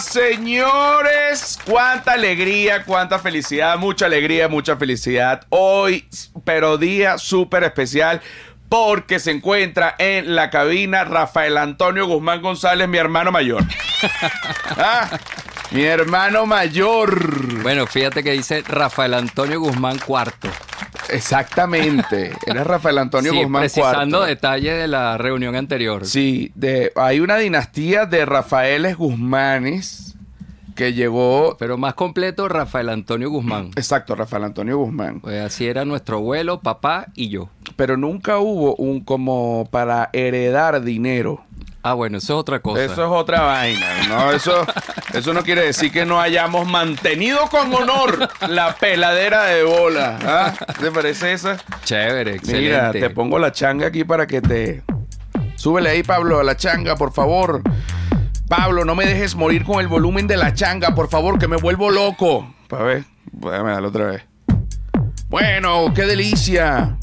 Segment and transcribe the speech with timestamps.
[0.00, 5.46] señores, cuánta alegría, cuánta felicidad, mucha alegría, mucha felicidad.
[5.50, 6.08] Hoy,
[6.44, 8.20] pero día súper especial
[8.68, 13.64] porque se encuentra en la cabina Rafael Antonio Guzmán González, mi hermano mayor.
[14.74, 15.18] Ah,
[15.74, 17.62] mi hermano mayor.
[17.62, 20.48] Bueno, fíjate que dice Rafael Antonio Guzmán cuarto.
[21.08, 22.32] Exactamente.
[22.46, 24.26] Era Rafael Antonio Sí, Guzmán precisando cuarto.
[24.26, 26.06] detalles de la reunión anterior.
[26.06, 30.14] Sí, de, hay una dinastía de Rafaeles Guzmanes
[30.74, 31.56] que llegó.
[31.58, 33.70] Pero más completo, Rafael Antonio Guzmán.
[33.76, 35.20] Exacto, Rafael Antonio Guzmán.
[35.20, 37.48] Pues así era nuestro abuelo, papá y yo.
[37.76, 41.44] Pero nunca hubo un como para heredar dinero.
[41.84, 42.84] Ah, bueno, eso es otra cosa.
[42.84, 44.30] Eso es otra vaina, ¿no?
[44.30, 44.64] Eso,
[45.14, 50.18] eso no quiere decir que no hayamos mantenido con honor la peladera de bola.
[50.22, 50.54] ¿ah?
[50.80, 51.56] ¿Te parece esa?
[51.84, 52.68] Chévere, excelente.
[52.68, 54.82] Mira, te pongo la changa aquí para que te...
[55.56, 57.62] Súbele ahí, Pablo, a la changa, por favor.
[58.48, 61.56] Pablo, no me dejes morir con el volumen de la changa, por favor, que me
[61.56, 62.54] vuelvo loco.
[62.70, 64.22] A ver, déjame darle otra vez.
[65.28, 66.96] Bueno, qué delicia.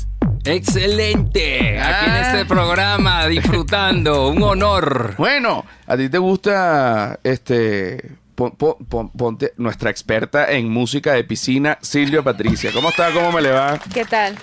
[0.45, 1.79] Excelente.
[1.79, 2.31] Aquí en Ah.
[2.31, 4.29] este programa, disfrutando.
[4.31, 5.15] Un honor.
[5.17, 11.23] Bueno, a ti te gusta este pon- pon- pon- ponte nuestra experta en música de
[11.23, 12.71] piscina, Silvia Patricia.
[12.73, 13.11] ¿Cómo está?
[13.11, 13.79] ¿Cómo me le va?
[13.93, 14.35] ¿Qué tal?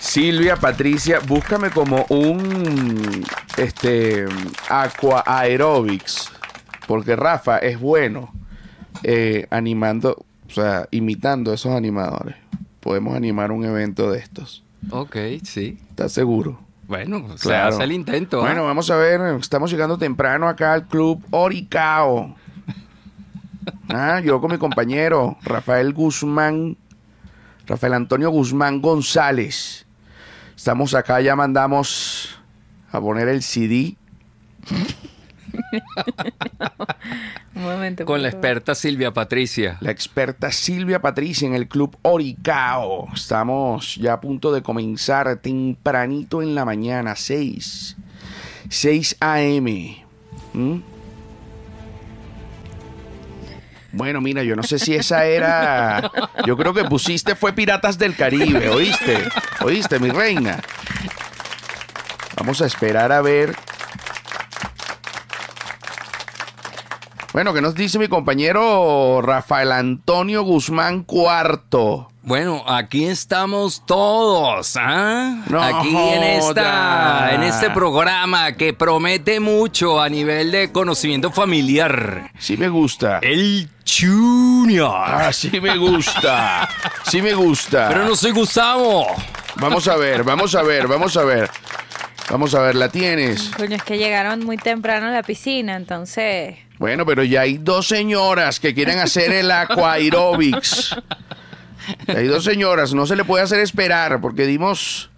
[0.00, 3.24] Silvia Patricia, búscame como un
[3.56, 4.26] este
[4.68, 6.30] aqua aerobics,
[6.86, 8.32] porque Rafa es bueno
[9.02, 12.36] eh, animando, o sea, imitando a esos animadores.
[12.80, 14.62] Podemos animar un evento de estos.
[14.90, 15.78] Ok, sí.
[15.90, 16.60] ¿Estás seguro?
[16.86, 17.74] Bueno, se Claro.
[17.74, 18.38] hace el intento.
[18.40, 18.46] ¿ah?
[18.46, 22.34] Bueno, vamos a ver, estamos llegando temprano acá al club Oricao.
[23.88, 26.76] Ah, yo con mi compañero Rafael Guzmán,
[27.66, 29.86] Rafael Antonio Guzmán González.
[30.56, 32.38] Estamos acá, ya mandamos
[32.92, 33.96] a poner el CD.
[37.54, 38.04] Un momento.
[38.04, 39.78] Con la experta Silvia Patricia.
[39.80, 43.08] La experta Silvia Patricia en el club Oricao.
[43.14, 47.96] Estamos ya a punto de comenzar tempranito en la mañana, 6.
[48.68, 50.04] 6 a.m.
[50.52, 50.78] ¿Mm?
[53.92, 56.10] Bueno, mira, yo no sé si esa era.
[56.44, 59.26] Yo creo que pusiste fue Piratas del Caribe, ¿oíste?
[59.62, 60.60] ¿Oíste, mi reina?
[62.36, 63.56] Vamos a esperar a ver.
[67.36, 72.10] Bueno, ¿qué nos dice mi compañero Rafael Antonio Guzmán Cuarto?
[72.22, 75.44] Bueno, aquí estamos todos, ¿ah?
[75.46, 82.30] No aquí en esta, en este programa que promete mucho a nivel de conocimiento familiar.
[82.38, 83.18] Sí me gusta.
[83.18, 85.04] El Junior.
[85.04, 86.66] Ah, sí me gusta.
[87.04, 87.88] Sí me gusta.
[87.88, 89.08] Pero no soy Gustavo.
[89.56, 91.50] Vamos a ver, vamos a ver, vamos a ver.
[92.30, 93.50] Vamos a ver, ¿la tienes?
[93.50, 96.56] Coño, es que llegaron muy temprano a la piscina, entonces.
[96.78, 100.96] Bueno, pero ya hay dos señoras que quieren hacer el aquaerobics.
[102.08, 105.10] Hay dos señoras, no se le puede hacer esperar porque dimos...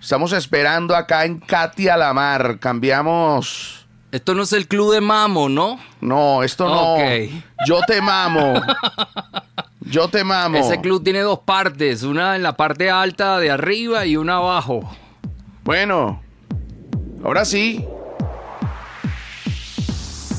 [0.00, 2.58] Estamos esperando acá en Katia Lamar.
[2.58, 3.86] Cambiamos...
[4.12, 5.78] Esto no es el club de Mamo, ¿no?
[6.00, 6.96] No, esto no.
[7.64, 8.54] Yo te mamo.
[9.82, 10.58] Yo te mamo.
[10.58, 14.90] Ese club tiene dos partes, una en la parte alta de arriba y una abajo.
[15.62, 16.20] Bueno,
[17.22, 17.84] ahora sí.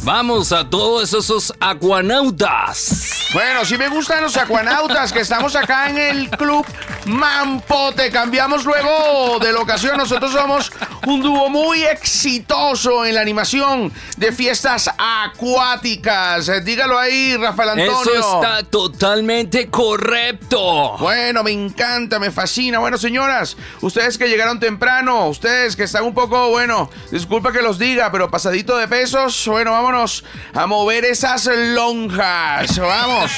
[0.03, 3.29] Vamos a todos esos acuanautas.
[3.33, 6.65] Bueno, sí me gustan los acuanautas que estamos acá en el club
[7.05, 8.09] Mampote.
[8.09, 9.97] Cambiamos luego de locación.
[9.97, 10.71] Nosotros somos
[11.05, 16.49] un dúo muy exitoso en la animación de fiestas acuáticas.
[16.49, 18.13] Eh, Dígalo ahí, Rafael Antonio.
[18.19, 20.97] Eso está totalmente correcto.
[20.97, 22.79] Bueno, me encanta, me fascina.
[22.79, 27.77] Bueno, señoras, ustedes que llegaron temprano, ustedes que están un poco, bueno, disculpa que los
[27.77, 30.23] diga, pero pasadito de pesos, bueno, vámonos
[30.53, 32.77] a mover esas lonjas.
[32.79, 33.31] Vamos.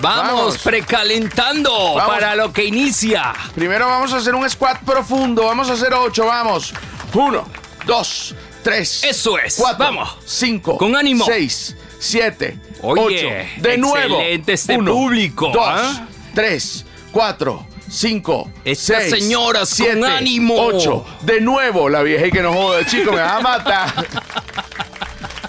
[0.00, 2.06] Vamos, precalentando Vamos.
[2.14, 3.32] para lo que inicia.
[3.54, 5.44] Primero vamos a hacer un squat profundo.
[5.46, 6.74] Vamos a hacer ocho, vamos.
[7.14, 7.48] Uno,
[7.86, 9.02] dos, tres.
[9.04, 9.56] Eso es.
[9.56, 10.16] Cuatro, Vamos.
[10.26, 10.76] cinco.
[10.76, 11.24] Con ánimo.
[11.24, 13.62] Seis, siete, Oye, ocho.
[13.62, 14.20] De nuevo.
[14.20, 16.06] este Uno, público, Dos, ¿ah?
[16.34, 18.50] tres, cuatro, cinco.
[18.64, 20.54] Estas seis, señoras con siete, ánimo.
[20.58, 21.06] Ocho.
[21.22, 22.84] De nuevo, la vieja y que no jode.
[22.86, 23.94] Chico, me vas a matar.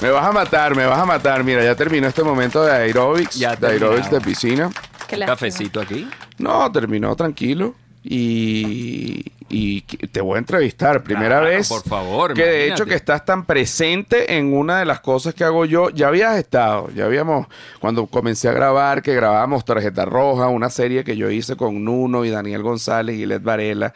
[0.02, 1.44] Me vas a matar, me vas a matar.
[1.44, 3.36] Mira, ya terminó este momento de aerobics.
[3.36, 4.70] Ya de aerobics de piscina.
[5.08, 5.36] Qué lástima.
[5.36, 6.08] Cafecito aquí.
[6.38, 7.76] No, terminó tranquilo.
[8.04, 11.02] Y, y que- te voy a entrevistar.
[11.04, 12.74] Primera Claro, vez por favor, que de imagínate.
[12.74, 15.90] hecho que estás tan presente en una de las cosas que hago yo.
[15.90, 17.48] Ya habías estado, ya habíamos,
[17.80, 22.26] cuando comencé a grabar, que grabábamos Tarjeta Roja, una serie que yo hice con Nuno
[22.26, 23.94] y Daniel González y Led Varela,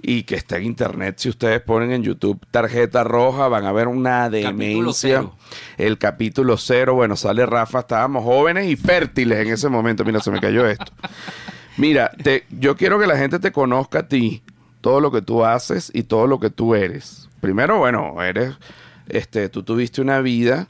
[0.00, 1.16] y que está en internet.
[1.18, 5.28] Si ustedes ponen en YouTube Tarjeta Roja, van a ver una demencia.
[5.76, 10.04] El capítulo cero, bueno, sale Rafa, estábamos jóvenes y fértiles en ese momento.
[10.04, 10.92] Mira, se me cayó esto.
[11.76, 14.42] Mira, te, yo quiero que la gente te conozca a ti,
[14.80, 17.28] todo lo que tú haces y todo lo que tú eres.
[17.40, 18.56] Primero, bueno, eres,
[19.08, 20.66] este, tú tuviste una vida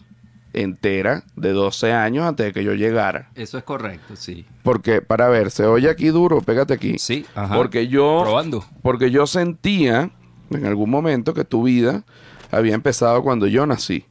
[0.52, 3.30] entera de 12 años antes de que yo llegara.
[3.34, 4.46] Eso es correcto, sí.
[4.62, 6.98] Porque, para ver, se oye aquí duro, pégate aquí.
[6.98, 7.54] Sí, ajá.
[7.54, 8.64] Porque yo, Probando.
[8.82, 10.10] porque yo sentía
[10.50, 12.04] en algún momento que tu vida
[12.50, 14.04] había empezado cuando yo nací.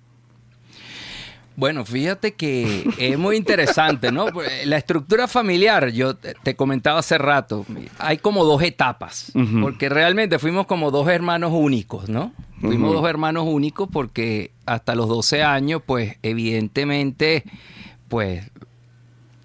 [1.58, 4.28] Bueno, fíjate que es muy interesante, ¿no?
[4.28, 7.66] Pues, La estructura familiar, yo te comentaba hace rato,
[7.98, 9.32] hay como dos etapas,
[9.62, 12.32] porque realmente fuimos como dos hermanos únicos, ¿no?
[12.62, 17.44] Fuimos dos hermanos únicos porque hasta los 12 años, pues evidentemente,
[18.08, 18.52] pues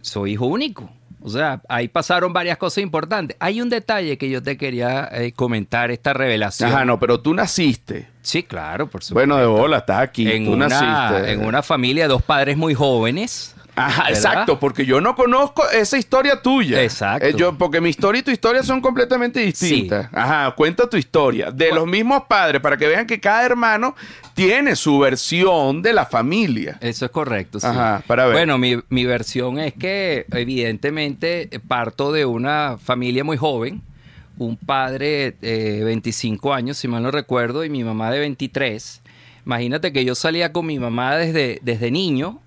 [0.03, 0.91] soy hijo único.
[1.25, 3.37] O sea, ahí pasaron varias cosas importantes.
[3.41, 6.71] Hay un detalle que yo te quería eh, comentar, esta revelación.
[6.71, 8.09] Ajá, no, pero tú naciste.
[8.23, 9.15] Sí, claro, por supuesto.
[9.15, 10.31] Bueno, de bola, estás aquí.
[10.31, 11.33] en, tú una, naciste.
[11.33, 13.55] en una familia de dos padres muy jóvenes.
[13.75, 14.17] Ajá, ¿verdad?
[14.17, 16.83] exacto, porque yo no conozco esa historia tuya.
[16.83, 17.27] Exacto.
[17.27, 20.09] Eh, yo, porque mi historia y tu historia son completamente distintas.
[20.13, 21.51] Ajá, cuenta tu historia.
[21.51, 23.95] De los mismos padres, para que vean que cada hermano
[24.35, 26.77] tiene su versión de la familia.
[26.81, 27.67] Eso es correcto, sí.
[27.67, 28.35] Ajá, para ver.
[28.35, 33.81] Bueno, mi, mi versión es que evidentemente eh, parto de una familia muy joven,
[34.37, 39.01] un padre de 25 años, si mal no recuerdo, y mi mamá de 23.
[39.47, 42.41] Imagínate que yo salía con mi mamá desde, desde niño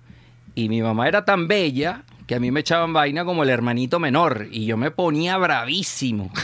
[0.56, 4.00] y mi mamá era tan bella que a mí me echaban vaina como el hermanito
[4.00, 6.32] menor y yo me ponía bravísimo.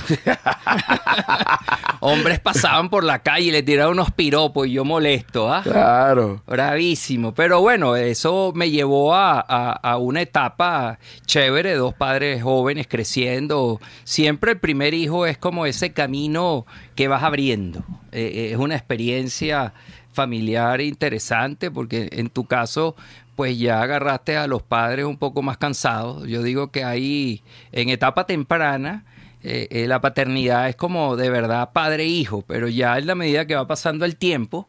[2.00, 5.62] Hombres pasaban por la calle y le tiraban unos piropos y yo molesto, ¿ah?
[5.62, 6.42] Claro.
[6.46, 7.34] Bravísimo.
[7.34, 13.80] Pero bueno, eso me llevó a, a- a una etapa chévere, dos padres jóvenes creciendo.
[14.04, 17.80] Siempre el primer hijo es como ese camino que vas abriendo.
[18.12, 19.72] Eh, eh, es una experiencia
[20.12, 22.94] familiar interesante porque en tu caso
[23.42, 26.28] pues ya agarraste a los padres un poco más cansados.
[26.28, 27.42] Yo digo que ahí
[27.72, 29.04] en etapa temprana
[29.42, 33.56] eh, eh, la paternidad es como de verdad padre-hijo, pero ya en la medida que
[33.56, 34.68] va pasando el tiempo,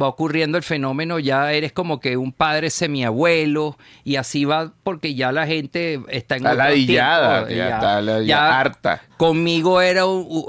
[0.00, 5.16] va ocurriendo el fenómeno, ya eres como que un padre semiabuelo y así va porque
[5.16, 9.02] ya la gente está en Está ladillada, ya está ladillada, harta.
[9.16, 10.46] Conmigo era un...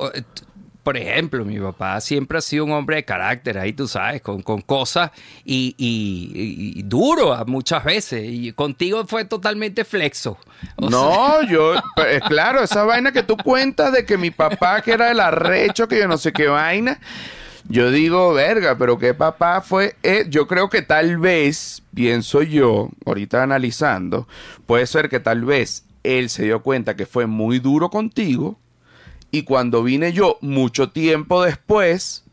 [0.83, 4.41] por ejemplo, mi papá siempre ha sido un hombre de carácter, ahí tú sabes, con,
[4.41, 5.11] con cosas
[5.45, 8.23] y, y- y duro a muchas veces.
[8.25, 10.37] Y contigo fue totalmente flexo.
[10.75, 14.81] O sea, no, yo, pues, claro, esa vaina que tú cuentas de que mi papá,
[14.81, 16.99] que era el arrecho, que yo no sé qué vaina.
[17.69, 19.95] Yo digo, verga, pero qué papá fue.
[20.03, 24.27] Eh, yo creo que tal vez, pienso yo, ahorita analizando,
[24.65, 28.59] puede ser que tal vez él se dio cuenta que fue muy duro contigo
[29.33, 32.23] y cuando vine yo mucho tiempo después,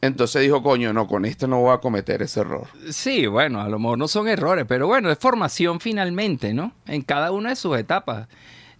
[0.00, 2.66] entonces dijo, coño, no, con este no voy a cometer ese error.
[2.90, 6.72] Sí, bueno, a lo mejor no son errores, pero bueno, es formación finalmente, ¿no?
[6.86, 8.26] En cada una de sus etapas.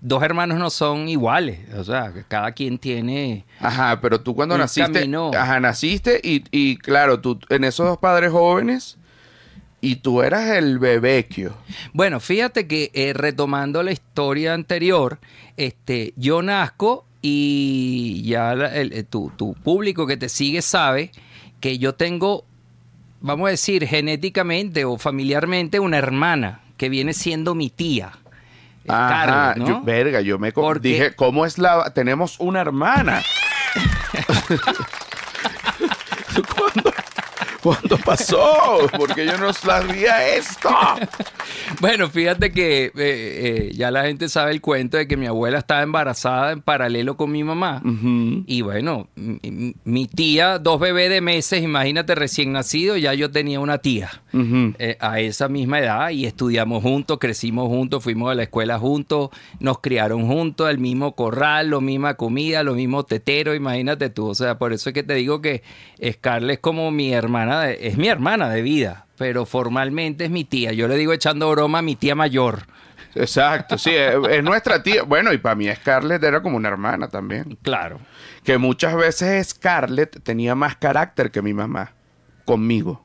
[0.00, 3.44] Dos hermanos no son iguales, o sea, cada quien tiene...
[3.60, 5.30] Ajá, pero tú cuando naciste, camino.
[5.36, 8.96] ajá, naciste y, y claro, tú en esos dos padres jóvenes
[9.82, 11.52] y tú eras el bebequio.
[11.92, 15.18] Bueno, fíjate que eh, retomando la historia anterior,
[15.58, 21.10] este, yo nazco y ya la- el- el- tu, tu público que te sigue sabe
[21.60, 22.44] que yo tengo,
[23.20, 28.12] vamos a decir, genéticamente o familiarmente una hermana que viene siendo mi tía.
[28.84, 29.78] eh, Ajá, Carlos, ¿no?
[29.78, 33.22] yo- verga, yo me Porque- dije, ¿cómo es la tenemos una hermana?
[36.56, 36.92] ¿Cuándo,
[37.66, 38.88] cuándo pasó?
[38.96, 40.70] Porque yo no sabía esto.
[41.80, 45.58] Bueno, fíjate que eh, eh, ya la gente sabe el cuento de que mi abuela
[45.58, 47.82] estaba embarazada en paralelo con mi mamá.
[48.46, 53.78] Y bueno, mi, tía, dos bebés de meses, imagínate, recién nacido, ya yo tenía una
[53.78, 54.22] tía
[54.78, 59.30] eh, a esa misma edad y estudiamos juntos, crecimos juntos, fuimos a la escuela juntos,
[59.58, 64.28] nos criaron juntos, el mismo corral, la misma comida, lo mismo tetero, imagínate tú.
[64.28, 65.62] O sea, por eso es que te digo que
[66.02, 70.44] Scarlett es como mi hermana, de- es mi hermana de vida, pero formalmente es mi
[70.44, 70.72] tía.
[70.72, 72.62] Yo le digo echando broma a mi tía mayor.
[73.14, 75.02] Exacto, sí, es, es nuestra tía.
[75.02, 77.56] Bueno, y para mí Scarlett era como una hermana también.
[77.62, 77.98] Claro.
[78.44, 81.92] Que muchas veces Scarlett tenía más carácter que mi mamá
[82.44, 83.04] conmigo.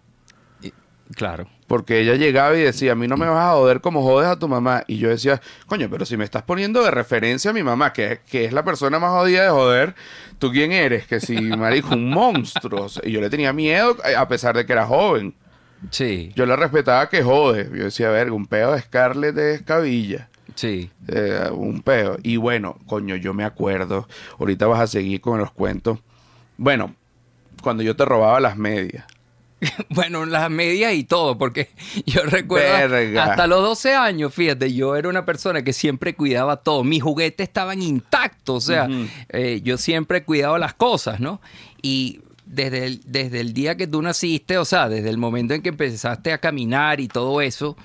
[1.15, 1.47] Claro.
[1.71, 4.37] Porque ella llegaba y decía, a mí no me vas a joder como jodes a
[4.37, 4.83] tu mamá.
[4.87, 8.19] Y yo decía, coño, pero si me estás poniendo de referencia a mi mamá, que,
[8.29, 9.95] que es la persona más jodida de joder,
[10.37, 11.07] ¿tú quién eres?
[11.07, 12.87] Que si, marico, un monstruo.
[13.03, 15.33] Y yo le tenía miedo eh, a pesar de que era joven.
[15.91, 17.69] Sí, Yo le respetaba que jode.
[17.73, 20.27] Yo decía, verga, un peo de Scarlett de escabilla.
[20.55, 20.91] sí.
[21.07, 22.17] Eh, un peo.
[22.21, 24.09] Y bueno, coño, yo me acuerdo.
[24.39, 25.99] Ahorita vas a seguir con los cuentos.
[26.57, 26.95] Bueno,
[27.63, 29.05] cuando yo te robaba las medias.
[29.89, 31.69] Bueno, las medias y todo, porque
[32.05, 33.23] yo recuerdo Verga.
[33.25, 36.83] hasta los 12 años, fíjate, yo era una persona que siempre cuidaba todo.
[36.83, 38.89] Mis juguetes estaban intactos, o sea,
[39.29, 41.41] eh, yo siempre cuidaba las cosas, ¿no?
[41.81, 45.61] Y desde el, desde el día que tú naciste, o sea, desde el momento en
[45.61, 47.77] que empezaste a caminar y todo eso,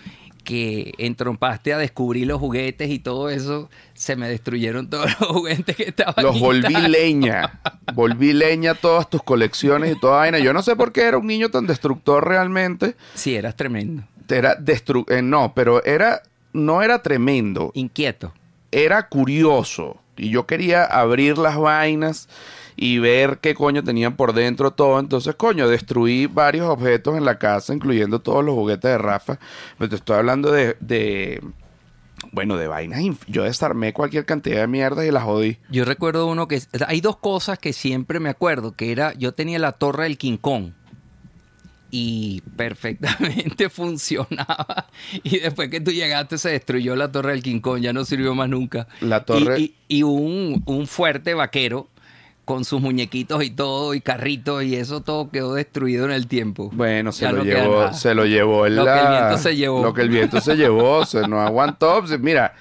[0.47, 5.77] que entrompaste a descubrir los juguetes y todo eso, se me destruyeron todos los juguetes
[5.77, 7.61] que estaban Los volví leña.
[7.93, 10.39] Volví leña todas tus colecciones y toda vaina.
[10.39, 12.95] Yo no sé por qué era un niño tan destructor realmente.
[13.15, 14.05] Sí, eras tremendo.
[14.29, 16.23] Era destru eh, no, pero era
[16.53, 17.73] no era tremendo.
[17.75, 18.33] Inquieto.
[18.71, 19.99] Era curioso.
[20.17, 22.29] Y yo quería abrir las vainas
[22.77, 25.01] y ver qué coño tenían por dentro todo.
[25.01, 29.39] Entonces, coño, destruí varios objetos en la casa, incluyendo todos los juguetes de Rafa.
[29.79, 31.43] Pero te estoy hablando de, de
[32.33, 33.01] bueno, de vainas.
[33.29, 35.57] Yo desarmé cualquier cantidad de mierda y las jodí.
[35.71, 36.61] Yo recuerdo uno que...
[36.87, 39.15] Hay dos cosas que siempre me acuerdo, que era...
[39.15, 40.73] Yo tenía la torre del King Kong
[41.91, 44.87] y perfectamente funcionaba.
[45.23, 48.35] Y después que tú llegaste se destruyó la torre del King Kong, ya no sirvió
[48.35, 48.87] más nunca.
[49.01, 51.89] La torre- Y, y- y un, un fuerte vaquero
[52.47, 56.71] con sus muñequitos y todo, y carritos, y eso todo quedó destruido en el tiempo.
[56.73, 59.57] Bueno, se Ya lo no llevó, se lo llevó el, Lo que el viento se
[59.57, 59.83] llevó.
[59.83, 62.05] Lo que el viento se llevó, se no aguantó.
[62.21, 62.55] Mira,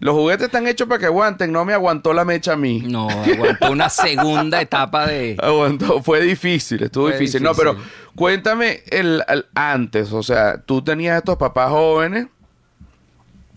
[0.00, 2.82] los juguetes están hechos para que aguanten, no me aguantó la mecha a mí.
[2.84, 5.36] No, aguantó una segunda etapa de...
[5.40, 7.40] Aguantó, fue difícil, estuvo Fue difícil.
[7.40, 7.76] No, pero
[8.16, 12.26] cuéntame el, el antes, o sea, tú tenías estos papás jóvenes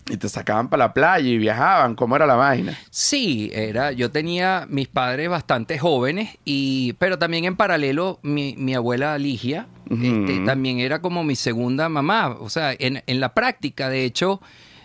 [0.08, 2.76] y te sacaban para la playa y viajaban, ¿cómo era la vaina?
[2.90, 8.74] Sí, era, yo tenía mis padres bastante jóvenes, y, pero también en paralelo mi, mi
[8.74, 9.66] abuela Ligia
[10.00, 12.36] este, también era como mi segunda mamá.
[12.40, 14.40] O sea, en, en la práctica, de hecho,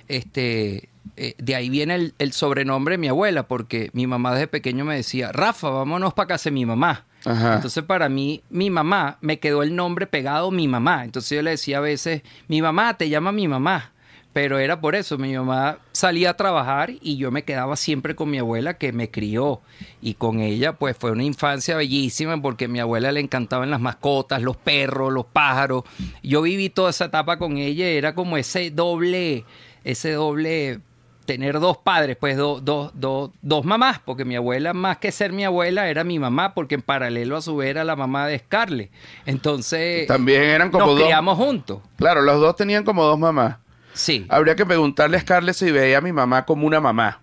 [0.08, 4.48] este, eh, de ahí viene el, el sobrenombre de mi abuela, porque mi mamá desde
[4.48, 7.06] pequeño me decía, Rafa, vámonos para casa de mi mamá.
[7.26, 7.56] Ajá.
[7.56, 11.06] Entonces, para mí, mi mamá, me quedó el nombre pegado mi mamá.
[11.06, 13.92] Entonces yo le decía a veces, mi mamá, te llama mi mamá.
[14.38, 18.30] Pero era por eso, mi mamá salía a trabajar y yo me quedaba siempre con
[18.30, 19.62] mi abuela que me crió.
[20.00, 23.82] Y con ella, pues fue una infancia bellísima porque a mi abuela le encantaban las
[23.82, 25.86] mascotas, los perros, los pájaros.
[26.22, 29.44] Yo viví toda esa etapa con ella, era como ese doble,
[29.84, 30.82] ese doble
[31.26, 35.34] tener dos padres, pues do- do- do- dos mamás, porque mi abuela, más que ser
[35.34, 38.38] mi abuela, era mi mamá, porque en paralelo a su vez era la mamá de
[38.38, 38.92] Scarlett.
[39.26, 41.04] Entonces, También eran como nos dos.
[41.06, 41.80] criamos juntos.
[41.98, 43.58] Claro, los dos tenían como dos mamás.
[43.98, 44.26] Sí.
[44.30, 47.22] Habría que preguntarle a Scarlett si veía a mi mamá como una mamá.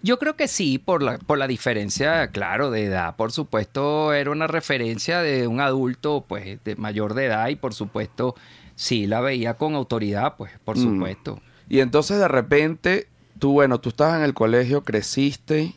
[0.00, 3.16] Yo creo que sí, por la, por la diferencia, claro, de edad.
[3.16, 7.74] Por supuesto, era una referencia de un adulto, pues, de mayor de edad, y por
[7.74, 8.36] supuesto,
[8.76, 10.82] sí la veía con autoridad, pues, por Mm.
[10.82, 11.40] supuesto.
[11.68, 13.08] Y entonces de repente,
[13.40, 15.72] tú, bueno, tú estabas en el colegio, creciste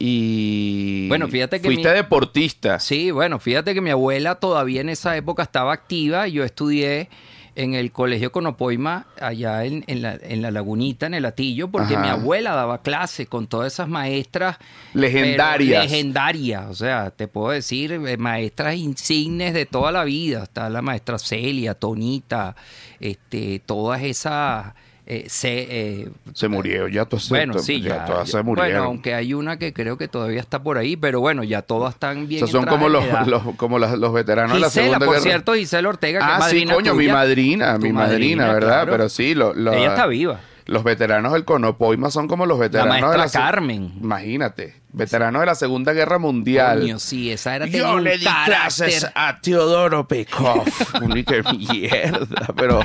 [0.00, 1.06] y...
[1.08, 2.78] Bueno, fíjate que Fuiste mi- deportista.
[2.80, 6.26] Sí, bueno, fíjate que mi abuela todavía en esa época estaba activa.
[6.26, 7.08] y Yo estudié
[7.54, 11.94] en el colegio Conopoima, allá en, en la, en la lagunita, en el Atillo, porque
[11.94, 12.02] Ajá.
[12.02, 14.56] mi abuela daba clase con todas esas maestras
[14.94, 15.84] Legendarias.
[15.84, 20.44] Legendarias, o sea, te puedo decir, eh, maestras insignes de toda la vida.
[20.44, 22.56] Está la maestra Celia, Tonita,
[22.98, 24.74] este, todas esas.
[25.12, 25.66] Eh, se,
[26.02, 28.70] eh, Se murió, ya todas se- bueno, sí, ya, todas ya- se murieron.
[28.72, 31.94] Bueno, aunque hay una que creo que todavía está por ahí, pero bueno, ya todas
[31.94, 32.38] están O bien.
[32.46, 35.22] sea, son como los, los- como las- los veteranos de la Gisela, Segunda por Guerra.
[35.24, 37.12] cierto, Gisela Ortega, que es ah, sí, madrina coño, mi tuya.
[37.12, 38.68] madrina, Tu mi madrina, ¿verdad?
[38.68, 38.92] claro.
[38.92, 40.40] Pero sí, lo, lo- Ella está viva.
[40.70, 43.92] Los veteranos del Conopoima son como los veteranos de maestra la Carmen.
[44.00, 46.82] Imagínate, veteranos de la Segunda Guerra Mundial.
[46.82, 48.54] Coño, sí, esa era Yo le di carácter.
[48.54, 50.64] clases a Teodoro Pekov.
[51.26, 52.82] Qué mierda, pero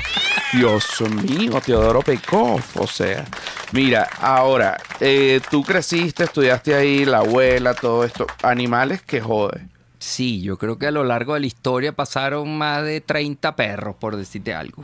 [0.54, 2.60] Dios mío, Teodoro Pekov.
[2.80, 3.24] O sea,
[3.72, 8.26] mira, ahora, eh, tú creciste, estudiaste ahí, la abuela, todo esto.
[8.42, 9.68] Animales que jode.
[10.00, 13.96] Sí, yo creo que a lo largo de la historia pasaron más de 30 perros,
[14.00, 14.84] por decirte algo.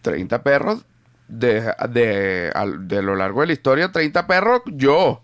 [0.00, 0.86] 30 perros
[1.28, 5.22] de, de, al- de lo largo de la historia, 30 perros yo.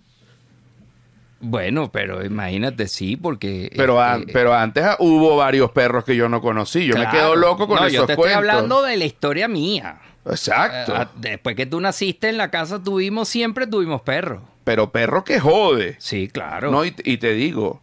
[1.40, 3.70] Bueno, pero imagínate, sí, porque...
[3.76, 6.86] Pero, an- eh, pero antes hubo varios perros que yo no conocí.
[6.86, 8.38] Yo me quedo loco con no, esos yo te estoy cuentos.
[8.38, 10.00] hablando de la historia mía.
[10.26, 11.00] Exacto.
[11.00, 14.42] Eh, Después que tú naciste en la casa tuvimos, siempre tuvimos perros.
[14.64, 15.94] pero perro que jode.
[16.00, 16.72] Sí, claro.
[16.72, 17.82] No, y, y te digo,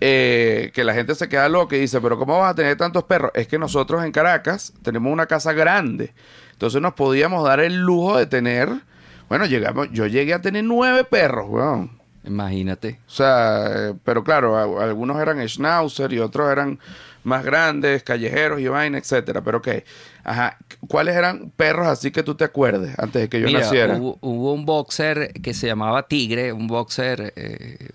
[0.00, 3.04] eh, que la gente se queda loca y dice, pero ¿cómo vas a tener tantos
[3.04, 3.30] perros?
[3.34, 6.12] Es que nosotros en Caracas tenemos una casa grande.
[6.58, 8.68] Entonces nos podíamos dar el lujo de tener,
[9.28, 11.92] bueno, llegamos, yo llegué a tener nueve perros, weón.
[12.24, 12.98] Imagínate.
[13.06, 16.80] O sea, eh, pero claro, a- algunos eran schnauzer y otros eran
[17.22, 19.40] más grandes, callejeros y vaina, etcétera.
[19.42, 19.68] Pero ok,
[20.24, 23.94] ajá, ¿cuáles eran perros así que tú te acuerdes antes de que yo Mira, naciera?
[23.94, 27.88] Hubo, hubo un boxer que se llamaba Tigre, un boxer eh,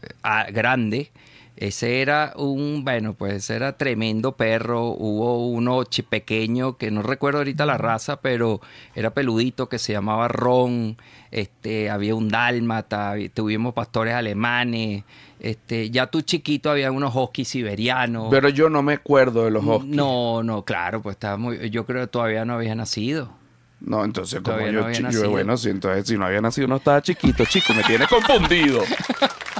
[0.53, 1.11] grande.
[1.55, 4.87] Ese era un, bueno, pues ese era tremendo perro.
[4.87, 8.59] Hubo uno pequeño que no recuerdo ahorita la raza, pero
[8.95, 10.97] era peludito que se llamaba Ron.
[11.29, 15.03] Este, había un dálmata, tuvimos pastores alemanes.
[15.39, 18.27] Este, ya tú chiquito había unos huskies siberianos.
[18.31, 19.95] Pero yo no me acuerdo de los huskies.
[19.95, 23.42] No, no, claro, pues estaba muy, yo creo que todavía no había nacido.
[23.85, 25.29] No, entonces como Todavía yo, no yo, nacido.
[25.29, 28.81] bueno, si entonces si no había nacido no estaba chiquito, chico, me tiene confundido.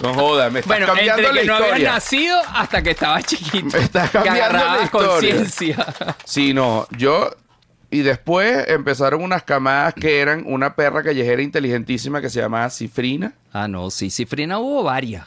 [0.02, 1.92] No jodas, me estás Bueno, cambiando entre la que no había historia.
[1.94, 3.78] nacido hasta que estaba chiquito.
[3.78, 5.10] Me estás que cambiando la historia.
[5.12, 5.86] conciencia.
[6.26, 7.30] Sí, no, yo
[7.90, 13.34] y después empezaron unas camadas que eran una perra callejera inteligentísima que se llamaba Cifrina.
[13.54, 15.26] Ah, no, sí, cifrina hubo varias.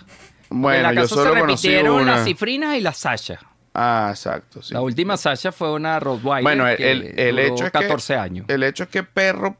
[0.50, 2.16] Bueno, en la yo casa solo se conocí repitieron una.
[2.16, 3.38] las cifrinas y las Sasha.
[3.78, 4.72] Ah, exacto, sí.
[4.72, 8.14] La última Sasha fue una Rottweiler Bueno, el, que el- el duró hecho es 14
[8.14, 8.46] que años.
[8.48, 9.56] el hecho es que perro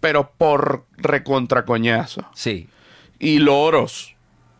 [0.00, 2.68] pero por recontracoñazo Sí.
[3.18, 4.14] y loros.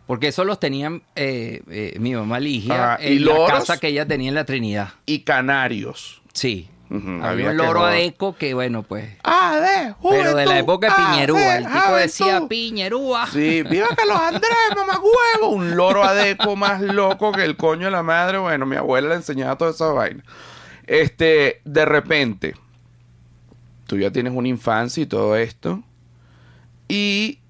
[0.07, 3.51] Porque eso los tenían eh, eh, mi mamá Ligia Ah, ¿y en la loros?
[3.59, 4.91] casa que ella tenía en la Trinidad.
[5.07, 6.23] y canarios.
[6.33, 6.69] Sí.
[6.91, 9.11] Ujú, Había había un que loro adeco que, bueno, pues...
[9.23, 11.57] Ah, de Pero de la época de Piñerúa.
[11.59, 12.49] El tipo decía Piñerúa.
[12.49, 13.27] Piñerúa.
[13.27, 15.53] Sí, viva Carlos Andrés, mamá huevo.
[15.53, 18.39] Un loro adeco más loco que el coño de la madre.
[18.39, 20.25] Bueno, mi abuela le enseñaba toda esa vaina.
[20.87, 22.55] Este, de repente,
[23.87, 25.83] tú ya tienes una infancia y todo esto.
[26.89, 27.41] Y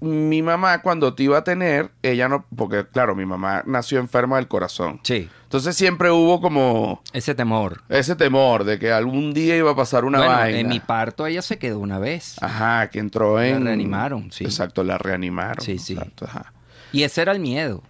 [0.00, 4.36] mi mamá, cuando te iba a tener, ella no, porque claro, mi mamá nació enferma
[4.36, 5.00] del corazón.
[5.02, 5.28] Sí.
[5.44, 7.82] Entonces siempre hubo como Ese temor.
[7.88, 10.58] ese temor de que algún día iba a pasar una bueno, vaina.
[10.58, 12.36] en mi parto ella se quedó una vez.
[12.42, 13.64] Ajá, que entró en.
[13.64, 14.44] reanimaron, sí.
[14.44, 15.64] Exacto, la reanimaron.
[15.64, 15.92] Sí, sí.
[15.94, 16.52] Exacto, ajá.
[16.92, 17.82] Y ese era el miedo.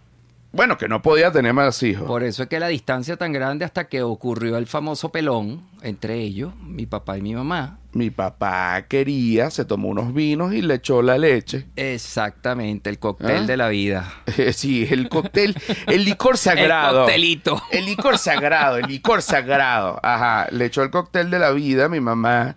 [0.52, 2.06] Bueno, que no podía tener más hijos.
[2.06, 6.16] Por eso es que la distancia tan grande hasta que ocurrió el famoso pelón entre
[6.16, 7.78] ellos, mi papá y mi mamá.
[7.92, 11.66] Mi papá quería, se tomó unos vinos y le echó la leche.
[11.76, 13.46] Exactamente, el cóctel ¿Ah?
[13.46, 14.12] de la vida.
[14.52, 17.02] sí, el cóctel, el licor sagrado.
[17.02, 17.62] El coctelito.
[17.70, 20.00] El licor sagrado, el licor sagrado.
[20.02, 22.56] Ajá, le echó el cóctel de la vida a mi mamá.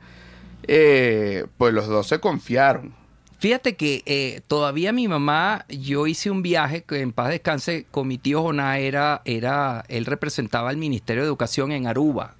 [0.67, 3.02] Eh, pues los dos se confiaron.
[3.43, 8.07] Fíjate que eh, todavía mi mamá, yo hice un viaje que en paz descanse con
[8.07, 12.35] mi tío Joná, era, era, él representaba al Ministerio de Educación en Aruba.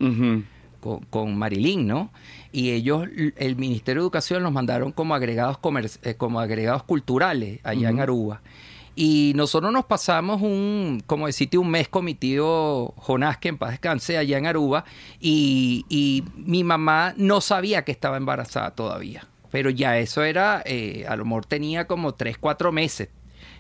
[0.79, 2.09] Con, con Marilyn, ¿no?
[2.53, 7.59] Y ellos, el Ministerio de Educación los mandaron como agregados, comer- eh, como agregados culturales
[7.65, 8.41] allá en Aruba.
[8.95, 13.57] Y nosotros nos pasamos un, como decirte, un mes con mi tío Jonás, que en
[13.57, 14.85] paz descanse, allá en Aruba.
[15.19, 19.27] Y, y mi mamá no sabía que estaba embarazada todavía.
[19.53, 23.09] Pero ya eso era, eh, a lo mejor tenía como tres, cuatro meses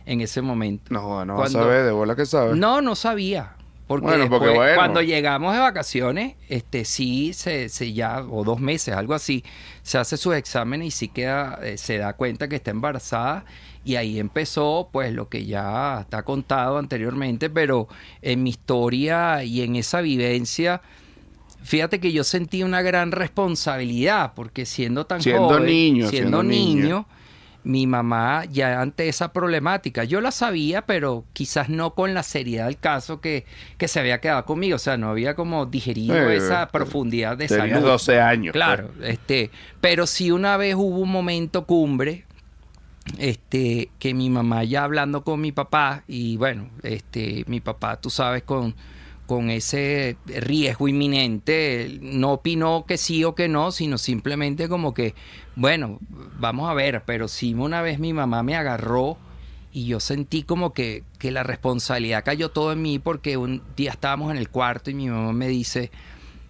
[0.07, 0.91] en ese momento.
[0.91, 2.57] No, no Cuando- saber, de bola que sabes.
[2.57, 3.55] No, no sabía.
[3.85, 4.75] Porque, Bueno, porque después, bueno.
[4.75, 9.43] cuando llegamos de vacaciones, este sí se, se ya, o dos meses, algo así,
[9.83, 13.45] se hace sus exámenes y sí queda, eh, se da cuenta que está embarazada.
[13.85, 17.87] Y ahí empezó, pues, lo que ya está contado anteriormente, pero
[18.21, 20.81] en mi historia y en esa vivencia,
[21.63, 26.43] fíjate que yo sentí una gran responsabilidad, porque siendo tan Siendo joven, niño, siendo, siendo
[26.43, 26.83] niño.
[26.83, 27.07] niño,
[27.63, 32.65] mi mamá ya ante esa problemática, yo la sabía, pero quizás no con la seriedad
[32.65, 33.45] del caso que,
[33.77, 37.37] que se había quedado conmigo, o sea, no había como digerido Eh, esa eh, profundidad
[37.37, 37.79] de salud.
[37.79, 39.49] 12 años, Claro, este,
[39.79, 42.25] pero sí una vez hubo un momento cumbre
[43.17, 48.09] este que mi mamá ya hablando con mi papá y bueno, este mi papá, tú
[48.09, 48.75] sabes con
[49.25, 55.15] con ese riesgo inminente, no opinó que sí o que no, sino simplemente como que,
[55.55, 55.97] bueno,
[56.37, 59.17] vamos a ver, pero sí una vez mi mamá me agarró
[59.71, 63.91] y yo sentí como que, que la responsabilidad cayó todo en mí porque un día
[63.91, 65.91] estábamos en el cuarto y mi mamá me dice,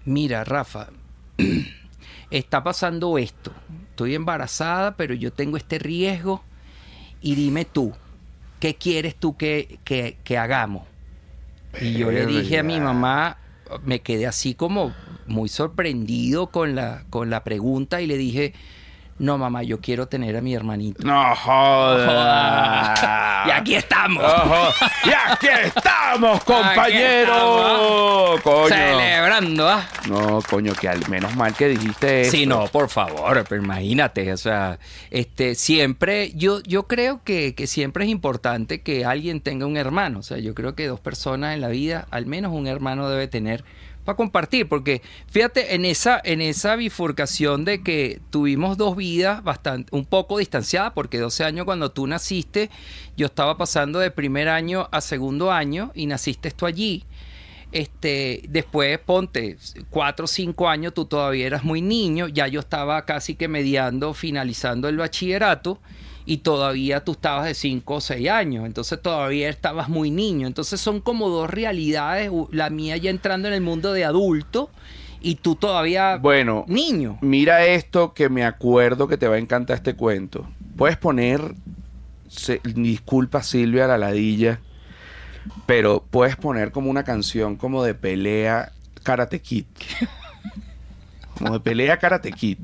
[0.05, 0.89] mira, Rafa,
[2.29, 3.55] está pasando esto,
[3.89, 6.43] estoy embarazada, pero yo tengo este riesgo
[7.21, 7.93] y dime tú,
[8.59, 10.83] ¿qué quieres tú que, que- que hagamos?
[11.81, 13.37] Y yo le dije a mi mamá,
[13.83, 14.93] me quedé así como
[15.25, 18.53] muy sorprendido con la, con la pregunta y le dije,
[19.19, 21.05] no mamá, yo quiero tener a mi hermanito.
[21.05, 22.99] No jodas.
[23.47, 24.23] y aquí estamos.
[25.05, 28.35] Y aquí estamos, compañero.
[28.43, 28.67] Coño.
[28.69, 29.87] Celebrando, ¿ah?
[30.07, 32.31] No, coño, que al menos mal que dijiste eso.
[32.31, 34.79] Sí, no, por favor, pero imagínate, o sea,
[35.11, 40.19] este, siempre, yo, yo creo que, que siempre es importante que alguien tenga un hermano,
[40.19, 43.27] o sea, yo creo que dos personas en la vida, al menos un hermano debe
[43.27, 43.63] tener
[44.03, 49.95] para compartir, porque fíjate en esa, en esa bifurcación de que tuvimos dos vidas bastante,
[49.95, 52.69] un poco distanciadas, porque 12 años cuando tú naciste,
[53.15, 57.05] yo estaba pasando de primer año a segundo año y naciste tú allí.
[57.71, 59.57] Este, después ponte
[59.89, 64.13] cuatro o cinco años, tú todavía eras muy niño, ya yo estaba casi que mediando,
[64.13, 65.79] finalizando el bachillerato
[66.25, 70.47] y todavía tú estabas de 5 o 6 años, entonces todavía estabas muy niño.
[70.47, 74.69] Entonces son como dos realidades, la mía ya entrando en el mundo de adulto
[75.21, 77.17] y tú todavía Bueno, niño.
[77.21, 80.47] Mira esto que me acuerdo que te va a encantar este cuento.
[80.77, 81.55] Puedes poner,
[82.29, 84.59] se- disculpa Silvia la ladilla,
[85.65, 88.71] pero puedes poner como una canción como de pelea
[89.03, 89.65] Karate Kid.
[91.37, 92.59] Como de pelea Karate Kid.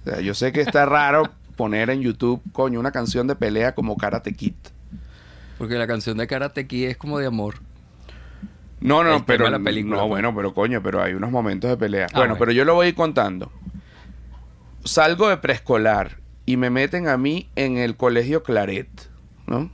[0.00, 3.74] O sea, yo sé que está raro poner en YouTube, coño, una canción de pelea
[3.74, 4.54] como Karate Kid.
[5.58, 7.56] Porque la canción de Karate Kid es como de amor.
[8.80, 10.08] No, no, El pero la película, no, pues.
[10.08, 12.06] bueno, pero coño, pero hay unos momentos de pelea.
[12.06, 12.36] Ah, bueno, bueno.
[12.38, 13.52] pero yo lo voy a ir contando.
[14.84, 18.88] Salgo de preescolar y me meten a mí en el colegio Claret,
[19.46, 19.70] ¿no?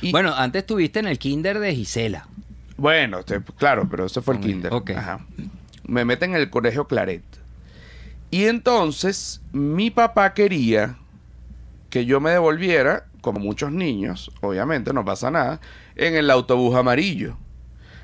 [0.00, 2.26] Y- Bueno, antes estuviste en el kinder de Gisela.
[2.78, 3.18] Bueno,
[3.58, 4.72] claro, pero ese fue el kinder.
[4.72, 4.92] ok.
[4.92, 5.26] Ajá.
[5.86, 7.22] Me meten en el colegio Claret.
[8.30, 10.96] Y entonces mi papá quería
[11.92, 15.60] que yo me devolviera, como muchos niños, obviamente no pasa nada,
[15.94, 17.36] en el autobús amarillo.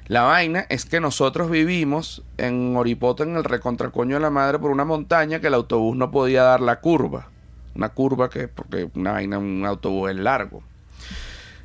[0.08, 4.72] La vaina es que nosotros vivimos en Oripoto, en el recontracoño de la madre, por
[4.72, 7.30] una montaña que el autobús no podía dar la curva.
[7.74, 10.62] Una curva que, porque una vaina, un autobús es largo.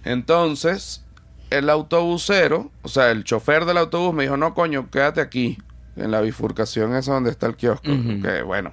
[0.06, 1.04] Entonces,
[1.50, 5.58] el autobusero, o sea, el chofer del autobús me dijo, no, coño, quédate aquí,
[5.98, 7.92] en la bifurcación esa donde está el kiosco.
[8.22, 8.72] Que bueno,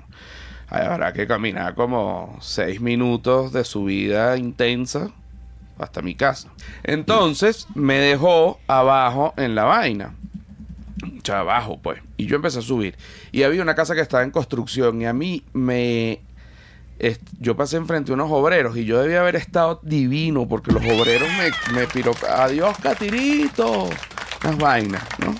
[0.70, 5.10] habrá que caminar como seis minutos de subida intensa
[5.78, 6.48] hasta mi casa.
[6.82, 10.14] Entonces, me dejó abajo en la vaina.
[11.32, 12.00] Abajo, pues.
[12.16, 12.96] Y yo empecé a subir.
[13.32, 16.20] Y había una casa que estaba en construcción y a mí me...
[17.38, 21.28] yo pasé enfrente de unos obreros y yo debía haber estado divino porque los obreros
[21.38, 22.12] me, me piró...
[22.28, 23.88] Adiós, Catirito.
[24.42, 25.34] Las vainas, ¿no?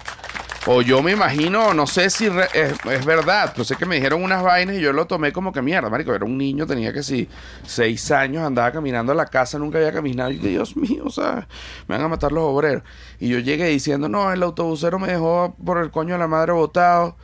[0.66, 3.94] O yo me imagino, no sé si re- es, es verdad, no sé que me
[3.96, 6.92] dijeron unas vainas y yo lo tomé como que mierda, marico, era un niño, tenía
[6.92, 7.28] que si
[7.66, 11.48] seis años, andaba caminando a la casa, nunca había caminado, y Dios mío, o sea,
[11.88, 12.82] me van a matar los obreros.
[13.18, 16.52] Y yo llegué diciendo, no, el autobusero me dejó por el coño de la madre
[16.52, 17.16] botado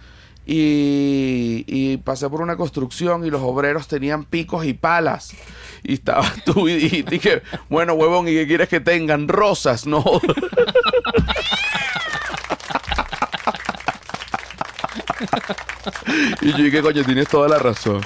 [0.47, 5.35] y, y pasé por una construcción y los obreros tenían picos y palas.
[5.83, 9.29] Y estabas tú y que, bueno, huevón, ¿y qué quieres que tengan?
[9.29, 10.03] Rosas, no.
[16.41, 18.01] Y yo dije, coño, tienes toda la razón.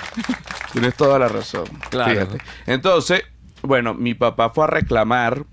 [0.72, 1.64] Tienes toda la razón.
[1.90, 2.12] Claro.
[2.12, 2.38] Fíjate.
[2.66, 3.22] Entonces,
[3.62, 5.44] bueno, mi papá fue a reclamar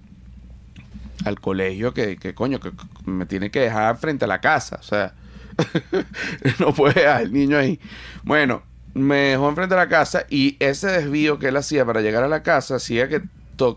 [1.25, 2.71] al colegio que, que coño, que
[3.05, 4.77] me tiene que dejar frente a la casa.
[4.79, 5.13] O sea,
[6.60, 7.79] no puede dejar el niño ahí.
[8.23, 12.23] Bueno, me dejó enfrente a la casa y ese desvío que él hacía para llegar
[12.23, 13.21] a la casa hacía que,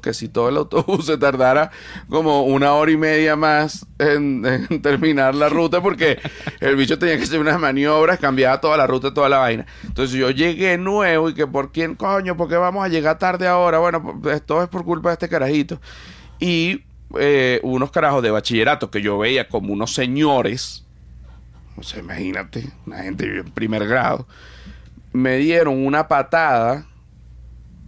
[0.01, 1.71] que si todo el autobús se tardara
[2.09, 4.43] como una hora y media más en,
[4.83, 6.19] terminar la ruta porque
[6.61, 9.67] el bicho tenía que hacer unas maniobras, cambiaba toda la ruta, toda la vaina.
[9.85, 13.47] Entonces yo llegué nuevo y que por quién coño, ¿por qué vamos a llegar tarde
[13.47, 13.79] ahora?
[13.79, 15.81] Bueno, pues, todo es por culpa de este carajito.
[16.39, 16.85] Y
[17.19, 20.85] eh, unos carajos de bachillerato que yo veía como unos señores,
[21.77, 24.27] o sea, imagínate, una gente en primer grado,
[25.13, 26.87] me dieron una patada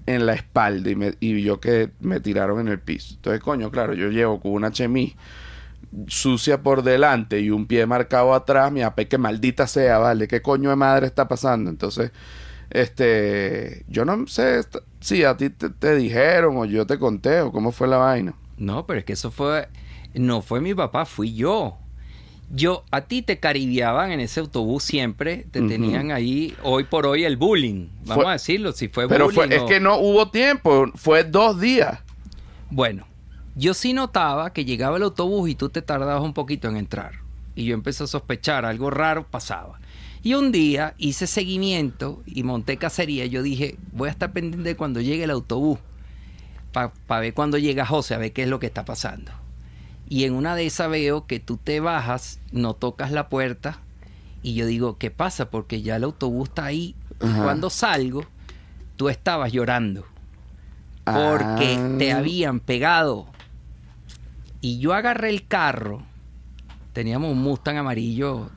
[0.07, 3.15] en la espalda y, me, y yo que me tiraron en el piso.
[3.15, 5.15] Entonces, coño, claro, yo llevo con una chemis
[6.07, 10.41] sucia por delante y un pie marcado atrás, mi ape que maldita sea, vale, ¿qué
[10.41, 11.71] coño de madre está pasando?
[11.71, 12.13] Entonces,
[12.71, 14.63] este, yo no sé
[15.01, 18.35] si a ti te, te dijeron o yo te conté o cómo fue la vaina.
[18.57, 19.69] No, pero es que eso fue.
[20.15, 21.79] No fue mi papá, fui yo.
[22.55, 27.25] Yo, a ti te caribeaban en ese autobús siempre, te tenían ahí hoy por hoy
[27.25, 27.89] el bullying.
[28.05, 29.35] Vamos Fue- a decirlo, si fue Pero bullying.
[29.49, 32.01] fue, es o- que no hubo tiempo, fue dos días.
[32.69, 33.07] Bueno,
[33.57, 37.13] yo sí notaba que llegaba el autobús y tú te tardabas un poquito en entrar.
[37.55, 39.81] Y yo empecé a sospechar, algo raro pasaba.
[40.23, 43.25] Y un día hice seguimiento y monté cacería.
[43.27, 45.79] Yo dije, voy a estar pendiente de cuando llegue el autobús.
[46.73, 49.33] Para ver cuando llega José, a ver qué es lo que está pasando.
[50.13, 53.79] Y en una de esas veo que tú te bajas, no tocas la puerta.
[54.43, 55.49] Y yo digo, ¿qué pasa?
[55.49, 56.95] Porque ya el autobús está ahí.
[57.23, 58.27] Y cuando salgo,
[58.97, 60.05] tú estabas llorando
[61.05, 61.95] porque Ah.
[61.99, 63.27] te habían pegado.
[64.61, 66.03] Y yo agarré el carro,
[66.93, 68.51] teníamos un Mustang amarillo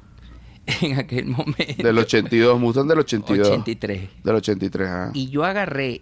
[0.81, 1.83] en aquel momento.
[1.83, 3.47] Del 82, Mustang del 82.
[3.47, 4.09] 83.
[4.25, 5.11] Del 83, ah.
[5.13, 6.01] Y yo agarré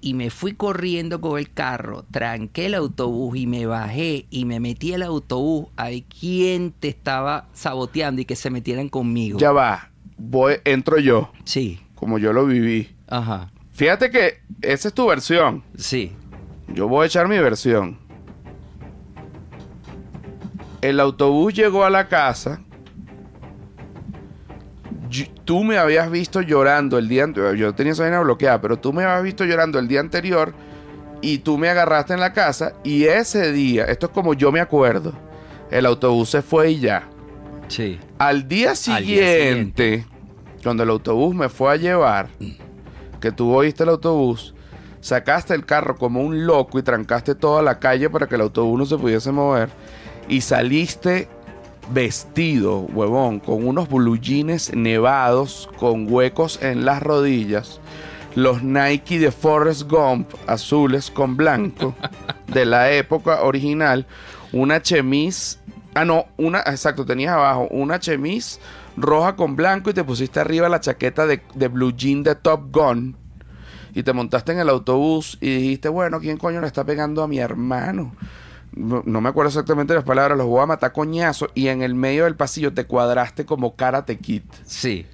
[0.00, 4.60] y me fui corriendo con el carro, tranqué el autobús y me bajé y me
[4.60, 9.38] metí al autobús a ver quién te estaba saboteando y que se metieran conmigo.
[9.38, 9.90] Ya va.
[10.18, 12.88] Voy, entro yo, Sí, como yo lo viví.
[13.08, 15.62] ajá, Fíjate que esa es tu versión.
[15.76, 16.12] sí.
[16.74, 17.98] Yo voy a echar mi versión.
[20.82, 22.62] El autobús llegó a la casa.
[25.46, 27.54] Tú me habías visto llorando el día anterior.
[27.54, 30.52] Yo tenía esa vaina bloqueada, pero tú me habías visto llorando el día anterior.
[31.22, 32.74] Y tú me agarraste en la casa.
[32.84, 35.14] Y ese día, esto es como yo me acuerdo.
[35.70, 37.08] El autobús se fue y ya.
[37.68, 37.98] Sí.
[38.18, 40.04] Al día Al día siguiente,
[40.64, 42.28] cuando el autobús me fue a llevar,
[43.20, 44.52] que tú oíste el autobús,
[45.00, 48.78] sacaste el carro como un loco y trancaste toda la calle para que el autobús
[48.78, 49.70] no se pudiese mover
[50.28, 51.28] y saliste
[51.90, 57.80] vestido, huevón, con unos blue jeans nevados, con huecos en las rodillas,
[58.34, 61.94] los Nike de Forrest Gump azules con blanco
[62.48, 64.06] de la época original,
[64.52, 65.58] una chemise,
[65.94, 68.60] ah no, una, exacto, tenías abajo una chemise
[68.96, 72.70] roja con blanco y te pusiste arriba la chaqueta de, de blue jean de Top
[72.72, 73.16] Gun
[73.96, 77.28] y te montaste en el autobús y dijiste, bueno, ¿quién coño le está pegando a
[77.28, 78.14] mi hermano?
[78.76, 81.94] No, no me acuerdo exactamente las palabras, los voy a matar coñazo y en el
[81.94, 84.42] medio del pasillo te cuadraste como Karate Kid.
[84.64, 85.06] Sí.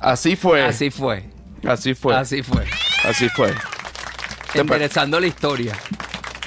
[0.00, 0.62] Así fue.
[0.62, 1.24] Así fue.
[1.66, 2.14] Así fue.
[2.14, 2.64] Así fue.
[3.04, 3.52] Así fue.
[4.54, 5.76] Enderezando la historia.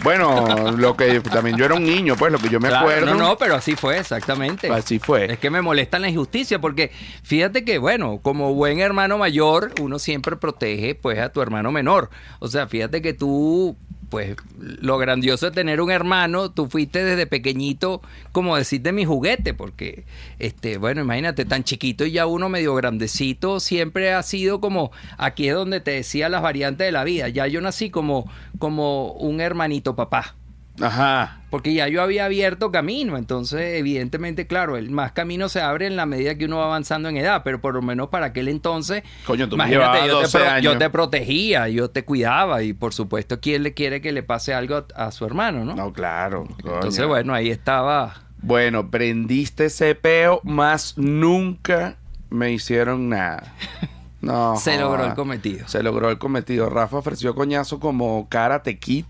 [0.03, 3.13] Bueno, lo que también yo era un niño, pues lo que yo me Claro, acuerdo.
[3.13, 4.69] No, no, pero así fue, exactamente.
[4.69, 5.31] Así fue.
[5.31, 6.91] Es que me molesta la injusticia porque
[7.23, 12.09] fíjate que, bueno, como buen hermano mayor, uno siempre protege pues a tu hermano menor.
[12.39, 13.75] O sea, fíjate que tú,
[14.15, 18.01] pues lo grandioso de tener un hermano, tú fuiste desde pequeñito,
[18.31, 20.05] como decirte mi juguete, porque,
[20.39, 25.49] este, bueno, imagínate, tan chiquito y ya uno medio grandecito, siempre ha sido como, aquí
[25.49, 27.27] es donde te decía las variantes de la vida.
[27.27, 30.35] Ya yo nací como, como un hermanito papá.
[30.81, 31.39] Ajá.
[31.49, 35.95] Porque ya yo había abierto camino, entonces evidentemente, claro, el más camino se abre en
[35.95, 39.03] la medida que uno va avanzando en edad, pero por lo menos para aquel entonces,
[39.25, 40.63] Coño, tú me llevabas yo, te 12 pro- años.
[40.73, 44.53] yo te protegía, yo te cuidaba y por supuesto, ¿quién le quiere que le pase
[44.53, 45.75] algo a, a su hermano, no?
[45.75, 46.43] No, claro.
[46.61, 46.75] coño.
[46.75, 48.23] entonces, bueno, ahí estaba.
[48.41, 51.95] Bueno, prendiste ese peo, más nunca
[52.29, 53.53] me hicieron nada.
[54.21, 54.55] No.
[54.57, 55.67] Se logró el cometido.
[55.67, 56.67] Se logró el cometido.
[56.71, 59.05] Rafa ofreció coñazo como Karate Kid.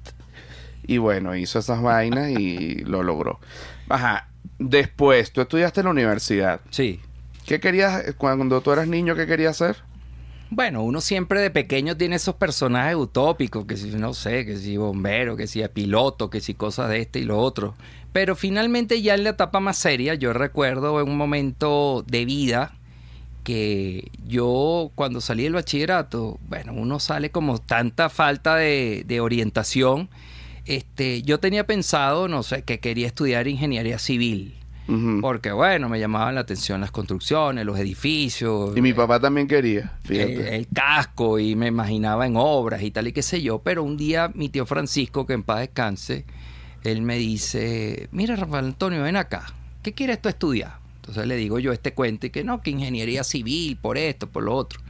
[0.88, 3.40] Y bueno, hizo esas vainas y lo logró.
[3.90, 4.30] Ajá.
[4.60, 6.62] Después, tú estudiaste en la universidad.
[6.70, 7.00] Sí.
[7.46, 9.78] ¿Qué querías, cuando tú eras niño, qué querías hacer?
[10.50, 14.78] Bueno, uno siempre de pequeño tiene esos personajes utópicos, que si, no sé, que si
[14.78, 17.76] bombero, que si piloto, que si cosas de este y lo otro.
[18.14, 22.74] Pero finalmente ya en la etapa más seria, yo recuerdo en un momento de vida
[23.44, 30.10] que yo cuando salí del bachillerato, bueno, uno sale como tanta falta de, de orientación.
[30.66, 34.56] Este, yo tenía pensado, no sé, que quería estudiar ingeniería civil.
[35.22, 38.78] Porque bueno, me llamaban la atención las construcciones, los edificios.
[38.78, 40.56] Y mi eh, papá también quería, el, fíjate.
[40.56, 43.98] el casco y me imaginaba en obras y tal y qué sé yo, pero un
[43.98, 46.26] día mi tío Francisco, que en paz descanse,
[46.84, 49.48] él me dice, mira Rafael Antonio, ven acá,
[49.82, 50.78] ¿qué quieres tú estudiar?
[50.98, 54.44] Entonces le digo yo este cuento y que no, que ingeniería civil, por esto, por
[54.44, 54.82] lo otro.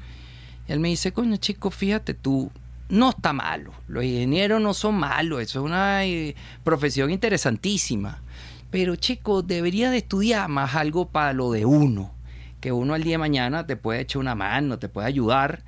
[0.68, 2.52] Y él me dice, coño chico, fíjate tú,
[2.90, 8.22] no está malo, los ingenieros no son malos, eso es una eh, profesión interesantísima.
[8.72, 12.12] Pero chico, debería de estudiar más algo para lo de uno
[12.60, 15.64] que uno al día de mañana te puede echar una mano, te puede ayudar.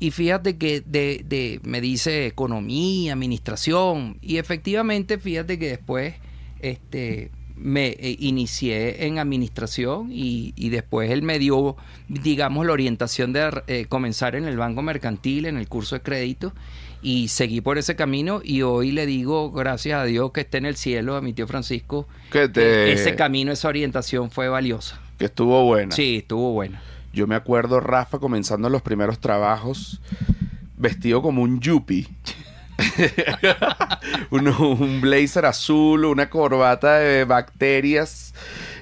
[0.00, 4.16] Y fíjate que de, de- me dice economía, administración.
[4.22, 6.14] Y efectivamente, fíjate que después
[6.60, 11.76] este, me eh, inicié en administración y, y después él me dio,
[12.08, 16.52] digamos, la orientación de eh, comenzar en el Banco Mercantil, en el curso de crédito.
[17.00, 20.66] Y seguí por ese camino y hoy le digo, gracias a Dios que esté en
[20.66, 25.00] el cielo, a mi tío Francisco, Que te- ese camino, esa orientación fue valiosa.
[25.16, 25.94] Que estuvo buena.
[25.94, 26.82] Sí, estuvo buena.
[27.12, 30.00] Yo me acuerdo Rafa comenzando los primeros trabajos
[30.76, 32.06] vestido como un yuppie.
[34.30, 38.34] un, blazer azul, una corbata de bacterias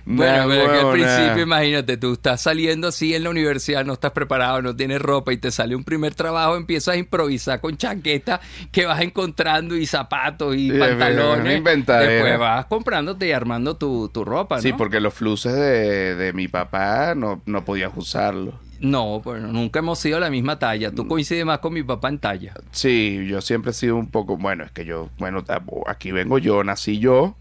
[0.09, 3.92] Bueno, Nah, pero que al principio, imagínate, tú estás saliendo así en la universidad, no
[3.92, 7.77] estás preparado, no tienes ropa y te sale un primer trabajo, empiezas a improvisar con
[7.77, 8.40] chaqueta
[8.71, 11.64] que vas encontrando y zapatos y Sí, pantalones.
[11.64, 14.62] Después vas comprándote y armando tu, tu ropa, ¿no?
[14.62, 18.55] Sí, porque los fluces de, de mi papá no, no podías usarlos.
[18.79, 20.92] No, bueno, nunca hemos sido la misma talla.
[20.92, 22.55] Tú coincides más con mi papá en talla.
[22.71, 25.42] Sí, yo siempre he sido un poco, bueno, es que yo, bueno,
[25.87, 27.35] aquí vengo yo, nací yo.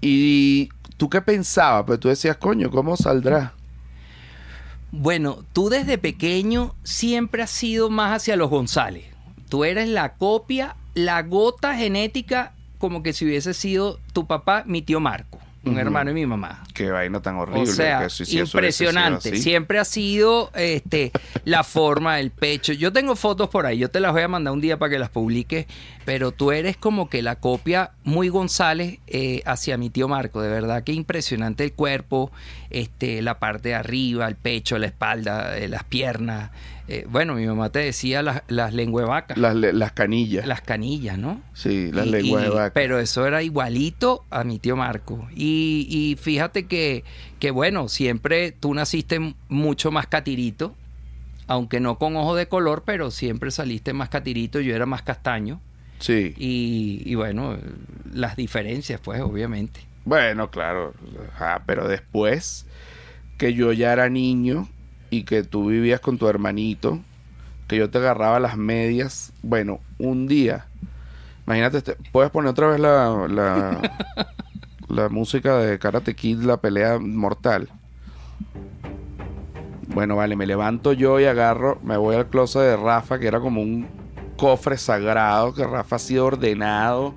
[0.00, 3.52] Y tú qué pensabas, pues tú decías, coño, ¿cómo saldrá?
[4.92, 9.04] Bueno, tú desde pequeño siempre has sido más hacia los González.
[9.48, 14.82] Tú eres la copia, la gota genética, como que si hubiese sido tu papá, mi
[14.82, 16.62] tío Marco, un hermano de mi mamá.
[16.72, 17.62] Qué vaina tan horrible.
[17.62, 19.36] O sea, que si impresionante.
[19.36, 21.12] Siempre ha sido este,
[21.44, 22.72] la forma, el pecho.
[22.72, 24.98] Yo tengo fotos por ahí, yo te las voy a mandar un día para que
[24.98, 25.66] las publiques,
[26.04, 30.40] pero tú eres como que la copia muy González eh, hacia mi tío Marco.
[30.40, 32.30] De verdad que impresionante el cuerpo,
[32.70, 36.50] este, la parte de arriba, el pecho, la espalda, eh, las piernas.
[36.88, 40.46] Eh, bueno, mi mamá te decía las, las lenguas de vaca, Las, las canillas.
[40.46, 41.42] las canillas, ¿no?
[41.52, 42.08] Sí, las
[42.52, 42.72] vaca.
[42.72, 45.26] Pero eso era igualito a mi tío Marco.
[45.34, 47.02] Y, y fíjate que,
[47.40, 50.76] que, bueno, siempre tú naciste mucho más catirito,
[51.48, 55.60] aunque no con ojo de color, pero siempre saliste más catirito, yo era más castaño.
[55.98, 56.34] Sí.
[56.36, 57.56] Y, y bueno,
[58.12, 59.80] las diferencias, pues, obviamente.
[60.04, 60.94] Bueno, claro.
[61.34, 62.66] Ajá, pero después
[63.38, 64.68] que yo ya era niño
[65.10, 67.00] y que tú vivías con tu hermanito,
[67.68, 70.66] que yo te agarraba las medias, bueno, un día,
[71.46, 73.80] imagínate, este- puedes poner otra vez la, la,
[74.88, 77.68] la música de Karate Kid, la pelea mortal.
[79.88, 83.40] Bueno, vale, me levanto yo y agarro, me voy al closet de Rafa, que era
[83.40, 83.88] como un
[84.36, 87.14] cofre sagrado, que Rafa ha sido ordenado,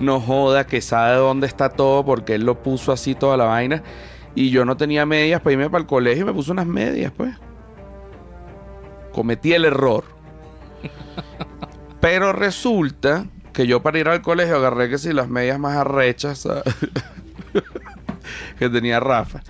[0.00, 3.82] no joda, que sabe dónde está todo, porque él lo puso así toda la vaina.
[4.40, 7.12] Y yo no tenía medias para irme para el colegio y me puse unas medias,
[7.14, 7.34] pues.
[9.12, 10.04] Cometí el error.
[12.00, 16.48] Pero resulta que yo para ir al colegio agarré que si las medias más arrechas
[18.58, 19.42] que tenía Rafa.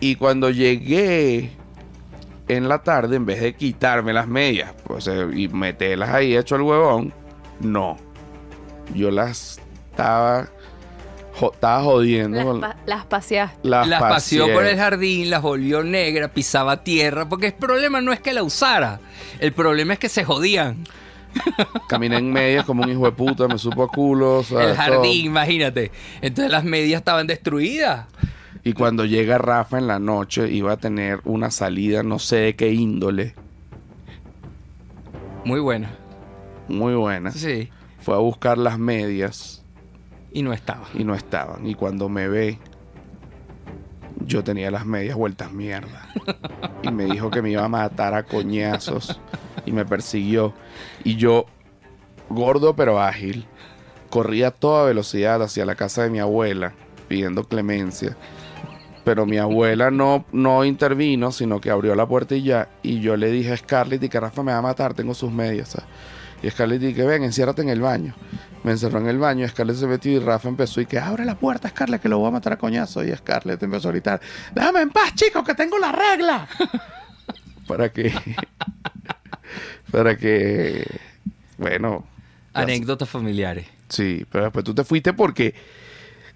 [0.00, 1.52] Y cuando llegué
[2.46, 6.56] en la tarde, en vez de quitarme las medias pues, eh, y meterlas ahí hecho
[6.56, 7.14] el huevón,
[7.60, 7.96] no.
[8.94, 10.50] Yo las estaba,
[11.40, 12.36] jo- estaba jodiendo.
[12.36, 13.68] Las, con- pa- las paseaste.
[13.68, 18.12] las las paseó por el jardín, las volvió negra, pisaba tierra, porque el problema no
[18.12, 19.00] es que la usara,
[19.40, 20.84] el problema es que se jodían.
[21.88, 24.42] Caminé en medias como un hijo de puta, me supo a culo.
[24.42, 24.70] ¿sabes?
[24.70, 25.26] El jardín, Todo.
[25.30, 25.90] imagínate.
[26.20, 28.06] Entonces las medias estaban destruidas.
[28.64, 32.56] Y cuando llega Rafa en la noche, iba a tener una salida, no sé de
[32.56, 33.34] qué índole,
[35.44, 35.90] Muy buena.
[36.68, 37.30] muy buena.
[37.30, 37.70] Sí.
[38.00, 39.59] Fue a buscar las medias
[40.32, 40.86] Y no estaba.
[40.94, 41.66] y no estaban.
[41.66, 42.58] Y cuando me ve,
[44.26, 46.08] yo tenía las medias vueltas mierda.
[46.82, 49.20] Y me dijo que me iba a matar a coñazos.
[49.66, 50.54] Y me persiguió.
[51.04, 51.46] Y yo,
[52.28, 53.46] gordo pero ágil,
[54.08, 56.72] corría a toda velocidad hacia la casa de mi abuela,
[57.08, 58.16] pidiendo clemencia.
[59.04, 62.68] Pero mi abuela no, no intervino, sino que abrió la puerta y ya.
[62.82, 65.32] Y yo le dije a Scarlett y que Rafa me va a matar, tengo sus
[65.32, 65.76] medias.
[66.42, 68.14] Y Scarlett dije, ven, enciérrate en el baño.
[68.62, 71.34] Me encerró en el baño, Scarlett se metió y Rafa empezó y que abre la
[71.36, 73.02] puerta, Scarlett, que lo voy a matar a coñazo.
[73.02, 74.20] Y Scarlett empezó a gritar,
[74.54, 76.46] déjame en paz, chicos, que tengo la regla.
[77.66, 78.12] para que,
[79.90, 80.86] para que,
[81.56, 82.04] bueno,
[82.52, 83.66] Anécdotas familiares.
[83.88, 85.54] Sí, pero después tú te fuiste porque,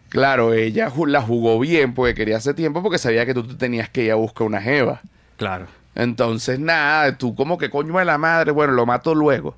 [0.08, 3.88] claro, ella la jugó bien porque quería hace tiempo porque sabía que tú te tenías
[3.88, 5.00] que ir a buscar una jeva.
[5.36, 5.66] Claro.
[5.94, 9.56] Entonces, nada, tú como que coño de la madre, bueno, lo mato luego.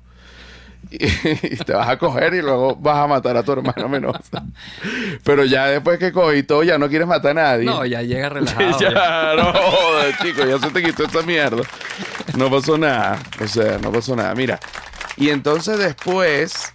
[0.89, 1.05] Y,
[1.43, 4.19] y te vas a coger y luego vas a matar a tu hermana menor.
[5.23, 7.65] Pero ya después que cogí todo, ya no quieres matar a nadie.
[7.65, 8.77] No, ya llega relajado.
[8.79, 9.35] ya, ya.
[9.35, 11.63] no joder, chico, ya se te quitó esa mierda.
[12.37, 13.19] No pasó nada.
[13.41, 14.33] O sea, no pasó nada.
[14.35, 14.59] Mira,
[15.15, 16.71] y entonces después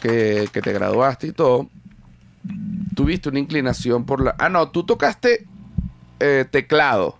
[0.00, 1.68] que, que te graduaste y todo,
[2.94, 4.34] tuviste una inclinación por la.
[4.38, 5.46] Ah, no, tú tocaste
[6.20, 7.19] eh, teclado.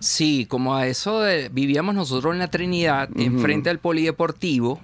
[0.00, 1.48] Sí, como a eso de...
[1.50, 4.80] Vivíamos nosotros en la Trinidad, enfrente al polideportivo.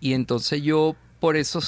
[0.00, 1.60] Y entonces yo por eso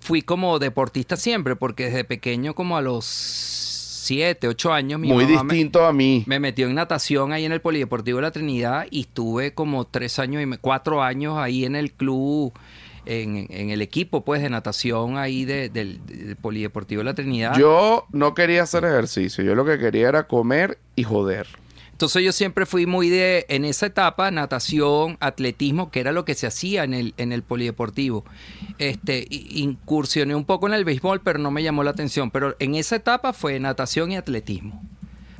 [0.00, 5.24] fui como deportista siempre, porque desde pequeño como a los 7, 8 años mi Muy
[5.24, 6.22] mamá me- distinto a mí.
[6.26, 10.18] Me metió en natación ahí en el Polideportivo de la Trinidad y estuve como tres
[10.18, 12.52] años y cuatro años ahí en el club,
[13.06, 17.56] en, en el equipo pues de natación ahí de- del, del Polideportivo de la Trinidad.
[17.58, 19.42] Yo no quería hacer ejercicio.
[19.42, 21.48] Yo lo que quería era comer y joder.
[21.94, 26.34] Entonces yo siempre fui muy de, en esa etapa, natación, atletismo, que era lo que
[26.34, 28.24] se hacía en el, en el polideportivo.
[28.78, 32.32] Este, incursioné un poco en el béisbol, pero no me llamó la atención.
[32.32, 34.82] Pero en esa etapa fue natación y atletismo.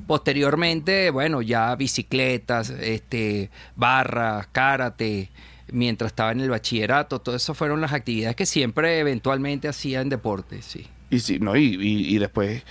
[0.07, 5.31] Posteriormente, bueno, ya bicicletas, este, barras, karate,
[5.73, 10.09] mientras estaba en el bachillerato, todo eso fueron las actividades que siempre eventualmente hacía en
[10.09, 10.87] deporte, sí.
[11.11, 12.63] Y sí, no, y, y- y después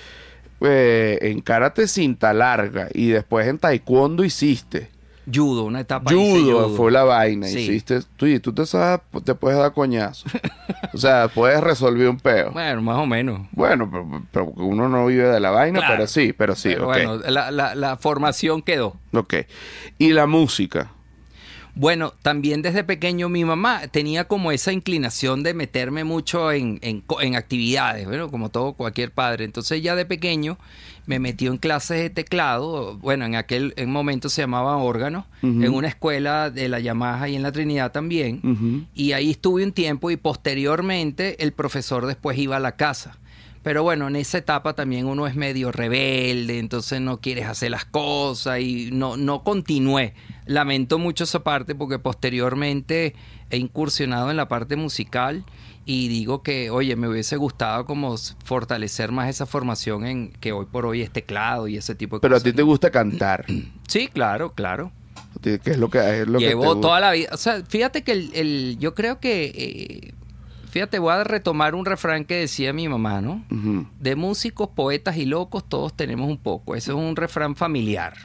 [0.64, 4.89] eh, en karate cinta larga y después en taekwondo hiciste.
[5.34, 7.47] Judo, una etapa hice Judo fue la vaina.
[7.47, 7.59] Sí.
[7.59, 10.26] Hiciste, tú, y tú te, sabes, te puedes dar coñazo.
[10.93, 12.51] o sea, puedes resolver un peo.
[12.51, 13.47] Bueno, más o menos.
[13.53, 15.93] Bueno, pero, pero uno no vive de la vaina, Claro.
[15.95, 16.93] pero sí, pero sí, Pero ok.
[16.93, 18.97] Bueno, la, la- la formación quedó.
[19.14, 19.36] Ok.
[19.97, 20.91] Y la música.
[21.76, 27.36] Bueno, también desde pequeño mi mamá tenía como esa inclinación de meterme mucho en, en
[27.36, 29.45] actividades, bueno, como todo cualquier padre.
[29.45, 30.59] Entonces ya de pequeño
[31.05, 35.74] me metió en clases de teclado, bueno, en aquel en momento se llamaba órgano, en
[35.74, 38.88] una escuela de la Yamaha y en la Trinidad también.
[38.93, 43.17] Y ahí estuve un tiempo y posteriormente el profesor después iba a la casa.
[43.64, 47.86] Pero bueno, en esa etapa también uno es medio rebelde, entonces no quieres hacer las
[47.86, 50.14] cosas y no, no continué.
[50.45, 53.16] Lamento mucho esa parte porque posteriormente
[53.49, 55.45] he incursionado en la parte musical
[55.86, 60.66] y digo que, oye, me hubiese gustado como fortalecer más esa formación en que hoy
[60.66, 62.51] por hoy es teclado y ese tipo de Pero a cosas.
[62.51, 63.45] ti te gusta cantar.
[63.88, 64.91] Sí, claro, claro.
[65.36, 66.82] A ¿Qué es lo que es lo que te Llevo gusta?
[66.82, 67.30] toda la vida.
[67.32, 69.45] O sea, fíjate que el, el- yo creo que.
[69.55, 70.14] eh,
[70.74, 73.43] fíjate, voy a retomar un refrán que decía mi mamá, ¿no?
[73.99, 76.74] De músicos, poetas y locos, todos tenemos un poco.
[76.74, 78.15] Ese es un refrán familiar,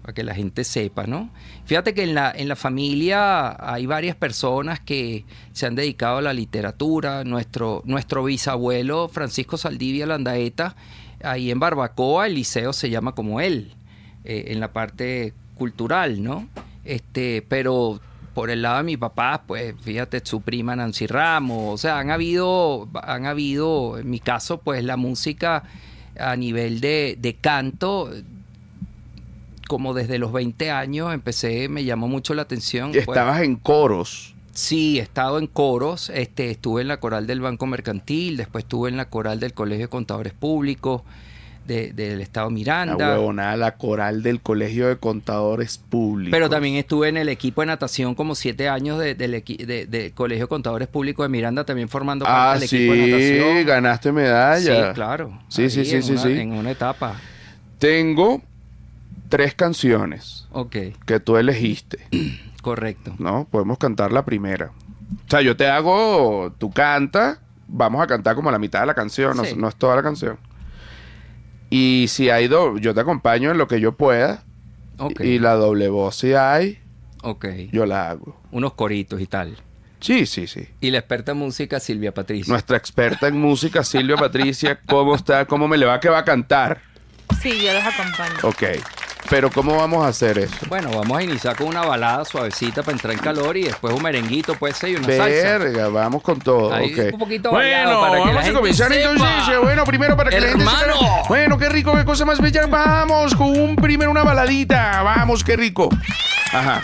[0.00, 1.30] para que la gente sepa, ¿no?
[1.64, 6.22] Fíjate que en la, en la familia hay varias personas que se han dedicado a
[6.22, 7.24] la literatura.
[7.24, 10.76] Nuestro, nuestro bisabuelo Francisco Saldivia Landaeta,
[11.24, 13.74] ahí en Barbacoa, el liceo se llama como él,
[14.22, 16.46] eh, en la parte cultural, ¿no?
[16.84, 18.00] Este, pero
[18.34, 22.10] por el lado de mi papá, pues fíjate, su prima Nancy Ramos, o sea, han
[22.10, 25.64] habido, han habido, en mi caso, pues la música
[26.18, 28.10] a nivel de, de canto,
[29.68, 32.90] como desde los 20 años empecé, me llamó mucho la atención.
[32.90, 34.34] pues, Estabas en coros.
[34.52, 38.88] Sí, he estado en coros, este, estuve en la coral del Banco Mercantil, después estuve
[38.90, 41.02] en la coral del Colegio de Contadores Públicos
[41.66, 42.96] de- del Estado La Miranda.
[43.14, 46.30] huevonada, la coral del Colegio de Contadores Públicos.
[46.32, 50.44] Pero también estuve en el equipo de natación como siete años de- del, de- Colegio
[50.44, 53.66] de Contadores Públicos de Miranda, también formando Ah, parte del sí, equipo de natación.
[53.66, 54.88] ganaste medalla.
[54.88, 55.38] Sí, claro.
[55.48, 56.32] Sí, sí, Ahí sí, en sí, una- sí.
[56.32, 57.16] En una etapa.
[57.78, 58.42] Tengo
[59.28, 60.46] tres canciones
[61.06, 61.98] que tú elegiste,
[62.62, 63.14] correcto.
[63.18, 63.46] ¿no?
[63.50, 64.72] Podemos cantar la primera.
[65.26, 67.38] O sea, yo te hago, tú canta,
[67.68, 69.54] vamos a cantar como la mitad de la canción, no, Sí.
[69.56, 70.36] no es toda la canción.
[71.70, 74.44] Y si hay dos, yo te acompaño en lo que yo pueda.
[74.98, 76.78] Ok, Y la doble voz si hay,
[77.22, 77.46] ok.
[77.72, 78.38] yo la hago.
[78.50, 79.56] Unos coritos y tal.
[80.00, 80.66] Sí, sí, sí.
[80.80, 82.50] Y la experta en música Silvia Patricia.
[82.52, 85.46] Nuestra experta en música, Silvia Patricia, ¿cómo está?
[85.46, 86.80] ¿Cómo me le va que va a cantar?
[87.40, 88.34] Sí, yo los acompaño.
[88.42, 88.62] Ok.
[89.28, 90.54] Pero ¿cómo vamos a hacer eso?
[90.68, 94.02] Bueno, vamos a iniciar con una balada suavecita para entrar en calor y después un
[94.02, 95.22] merenguito puede ser y una salsa.
[95.58, 96.72] Verga, vamos con todo.
[96.72, 99.10] Ahí un poquito bueno, para que la vamos a gente comenzar sepa.
[99.10, 99.48] entonces.
[99.54, 100.94] eh, Bueno, primero para que la gente Hermano.
[100.98, 102.66] sepa- Bueno, qué rico, qué cosa más bella.
[102.66, 105.02] Vamos con un primero una baladita.
[105.02, 105.88] Vamos, qué rico.
[106.52, 106.82] Ajá.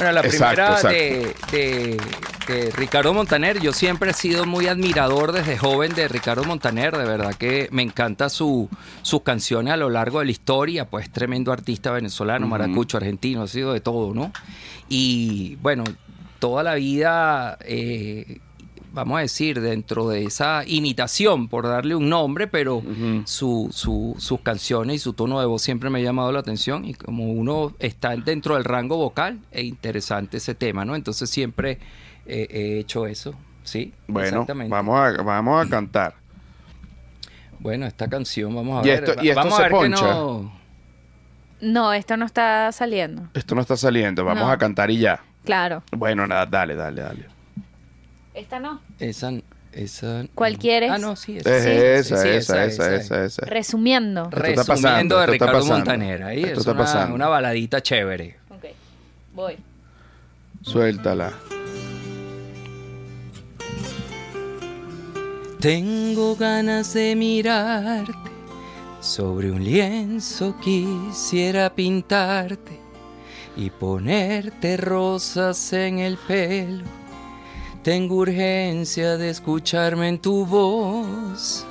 [0.00, 0.88] Bueno, la primera exacto.
[0.88, 2.00] de, de-
[2.46, 3.60] de Ricardo Montaner.
[3.60, 6.96] Yo siempre he sido muy admirador desde joven de Ricardo Montaner.
[6.96, 8.68] De verdad que me encanta su,
[9.02, 10.84] sus canciones a lo largo de la historia.
[10.88, 14.32] Pues tremendo artista venezolano, maracucho, argentino, ha sido de todo, ¿no?
[14.88, 15.84] Y bueno,
[16.40, 18.40] toda la vida, eh,
[18.92, 23.22] vamos a decir, dentro de esa imitación, por darle un nombre, pero Ujú.
[23.24, 26.84] su, su- sus canciones y su tono de voz siempre me ha llamado la atención
[26.84, 30.94] y como uno está dentro del rango vocal, es interesante ese tema, ¿no?
[30.96, 31.78] Entonces siempre
[32.26, 33.34] eh, he hecho eso,
[33.64, 33.92] ¿sí?
[34.08, 34.70] Bueno, Exactamente.
[34.70, 36.14] vamos a, vamos a cantar.
[37.58, 39.04] Bueno, esta canción, vamos a Y ver.
[39.04, 40.60] esto- y esto vamos se a ver que no...
[41.60, 43.28] No, esto no está saliendo.
[43.34, 44.24] Esto no está saliendo.
[44.24, 44.50] Vamos No.
[44.50, 45.20] a cantar y ya.
[45.44, 45.82] Claro.
[45.92, 47.26] Bueno, nada, dale, dale, dale.
[48.34, 48.80] Esta no.
[48.98, 49.32] Esa,
[49.72, 50.24] esa...
[50.34, 50.90] ¿Cuál quieres?
[50.90, 51.62] Ah, no, sí, Es esa.
[51.62, 53.46] sí, esa, sí, esa, esa, esa, esa.
[53.46, 54.24] Resumiendo.
[54.32, 55.76] Esto está pasando, Resumiendo de esto está Ricardo pasando.
[55.76, 56.22] Montaner.
[56.22, 57.14] Ahí Esto es está una, pasando.
[57.14, 58.36] una baladita chévere.
[58.50, 58.64] Ok.
[59.34, 59.56] Voy.
[60.62, 61.32] Suéltala.
[65.60, 68.30] Tengo ganas de mirarte,
[69.00, 72.78] sobre un lienzo quisiera pintarte
[73.56, 76.84] y ponerte rosas en el pelo.
[77.82, 81.64] Tengo urgencia de escucharme en tu voz.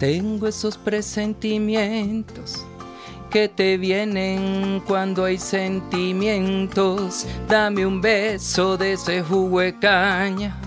[0.00, 2.66] Tengo esos presentimientos
[3.30, 7.26] que te vienen cuando hay sentimientos.
[7.48, 10.60] Dame un beso de ese jugo de caña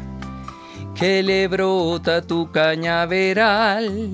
[0.95, 4.11] que le brota tu cañaveral.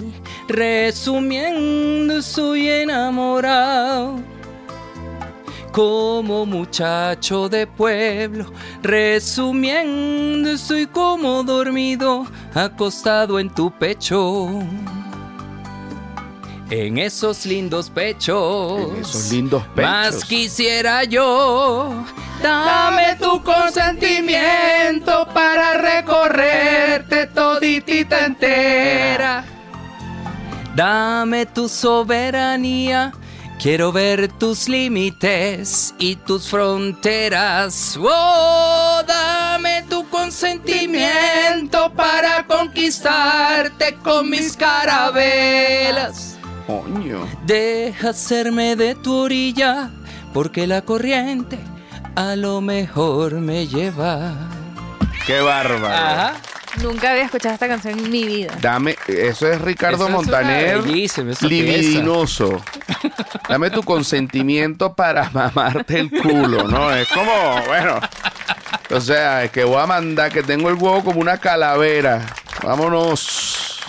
[0.48, 4.23] Resumiendo, soy enamorado.
[5.74, 8.46] Como muchacho de pueblo,
[8.84, 14.50] resumiendo, estoy como dormido, acostado en tu pecho.
[16.70, 18.82] En esos lindos pechos.
[18.82, 19.90] En esos lindos pechos.
[19.90, 22.06] Más quisiera yo.
[22.44, 29.44] Dame tu consentimiento para recorrerte toditita entera.
[30.76, 33.12] Dame tu soberanía.
[33.64, 37.98] Quiero ver tus límites y tus fronteras.
[37.98, 46.38] Oh, dame tu consentimiento para conquistarte con mis carabelas.
[46.68, 47.26] Coño.
[47.46, 49.92] Deja hacerme de tu orilla,
[50.34, 51.58] porque la corriente
[52.16, 54.34] a lo mejor me lleva.
[55.26, 56.38] Qué bárbaro.
[56.82, 58.54] Nunca había escuchado esta canción en mi vida.
[58.62, 60.82] Dame, eso es Ricardo Eso es una Montaner.
[60.82, 62.62] bellísima, esa libidinoso.
[63.48, 66.92] Dame tu consentimiento para mamarte el culo, ¿no?
[66.94, 67.32] Es como,
[67.68, 68.00] bueno.
[68.90, 72.26] O sea, es que voy a mandar que tengo el huevo como una calavera.
[72.64, 73.80] Vámonos.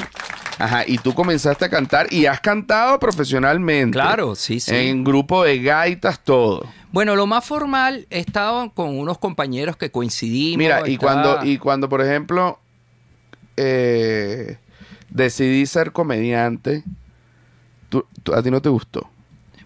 [0.59, 3.99] Ajá, y tú comenzaste a cantar y has cantado profesionalmente.
[3.99, 4.75] Claro, sí, sí.
[4.75, 6.67] En grupo de gaitas, todo.
[6.93, 10.59] Bueno, lo más formal, estaba con unos compañeros que coincidimos.
[10.59, 12.61] Mira, y estaba- cuando, y cuando, por ejemplo,
[13.57, 14.59] eh,
[15.11, 16.83] decidí ser comediante,
[17.89, 19.09] tú- tú- ¿a ti no te gustó?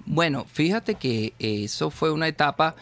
[0.06, 2.74] Bueno, fíjate que eso fue una etapa.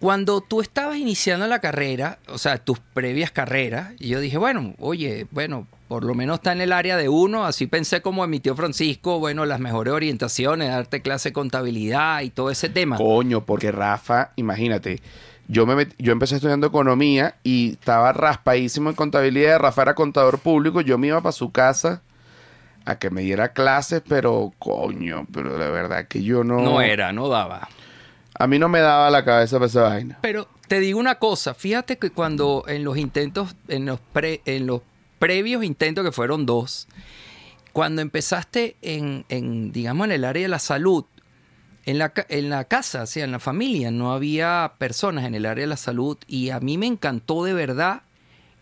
[0.00, 4.74] Cuando tú estabas iniciando la carrera, o sea, tus previas carreras, y yo dije, bueno,
[4.78, 8.30] oye, bueno, por lo menos está en el área de uno, así pensé como en
[8.30, 12.96] mi tío Francisco, bueno, las mejores orientaciones, darte clase de contabilidad y todo ese tema.
[12.96, 15.00] Coño, porque Rafa, imagínate,
[15.48, 19.58] yo me met- yo empecé estudiando economía y estaba raspadísimo en contabilidad.
[19.58, 22.02] Rafa era contador público, yo me iba para su casa
[22.84, 26.60] a que me diera clases, pero coño, pero de verdad que yo no.
[26.60, 27.68] No era, no daba.
[28.38, 30.18] A mí no me daba la cabeza para esa vaina.
[30.22, 34.66] Pero te digo una cosa, fíjate que cuando en los intentos, en los, pre- en
[34.66, 34.82] los
[35.18, 36.86] previos intentos que fueron dos,
[37.72, 41.04] cuando empezaste en, en, digamos, en el área de la salud,
[41.88, 45.46] en la, en la casa, o sea, en la familia, no había personas en el
[45.46, 48.02] área de la salud y a mí me encantó de verdad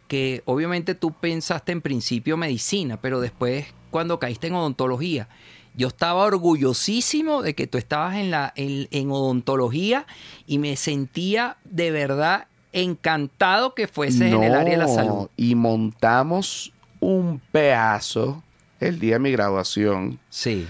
[0.06, 5.28] que obviamente tú pensaste en principio medicina, pero después cuando caíste en odontología,
[5.74, 10.06] yo estaba orgullosísimo de que tú estabas en, la, en, en odontología
[10.46, 15.28] y me sentía de verdad encantado que fueses en el área de la No, salud.
[15.36, 18.44] Y montamos un pedazo
[18.78, 20.20] el día de mi graduación.
[20.30, 20.68] Sí.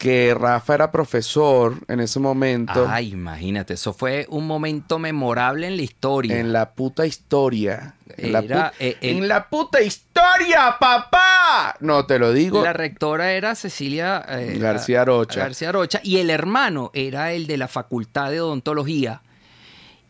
[0.00, 2.86] Que Rafa era profesor en ese momento.
[2.88, 6.40] Ay, imagínate, eso fue un momento memorable en la historia.
[6.40, 7.96] En la puta historia.
[8.16, 11.76] En, la, pu- eh, el- en la puta historia, papá.
[11.80, 12.64] No, te lo digo.
[12.64, 15.02] La rectora era Cecilia eh, García.
[15.42, 19.20] García Arocha y el hermano era el de la Facultad de Odontología.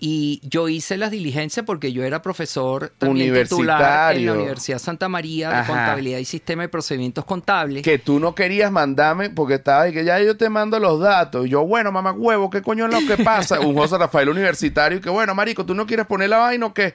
[0.02, 5.10] Y yo hice las diligencias porque yo era profesor también titular en la Universidad Santa
[5.10, 5.66] María de Ajá.
[5.66, 7.82] Contabilidad y Sistema de Procedimientos Contables.
[7.82, 11.44] Que tú no querías mandarme porque estaba y que ya yo te mando los datos.
[11.44, 13.60] Y yo, bueno, mamá huevo, ¿qué coño es lo que pasa?
[13.60, 16.72] Un José Rafael universitario y que, bueno, marico, ¿tú no quieres poner la vaina o
[16.72, 16.94] qué?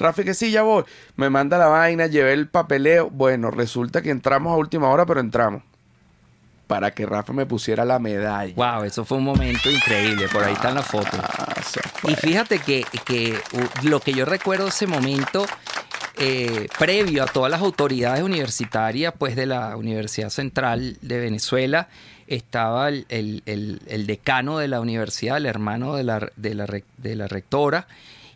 [0.00, 0.82] Rafi, que sí, ya voy.
[1.14, 3.10] Me manda la vaina, llevé el papeleo.
[3.10, 5.62] Bueno, resulta que entramos a última hora, pero entramos.
[6.70, 8.54] Para que Rafa me pusiera la medalla.
[8.54, 10.28] Wow, eso fue un momento increíble.
[10.32, 11.18] Por ahí están las fotos.
[11.20, 12.12] Ah, fue.
[12.12, 13.36] Y fíjate que, que,
[13.82, 15.46] lo que yo recuerdo ese momento,
[16.16, 21.88] eh, previo a todas las autoridades universitarias, pues de la Universidad Central de Venezuela,
[22.28, 26.66] estaba el, el- el- el decano de la universidad, el hermano de la, de la,
[26.68, 27.88] rec- de la rectora,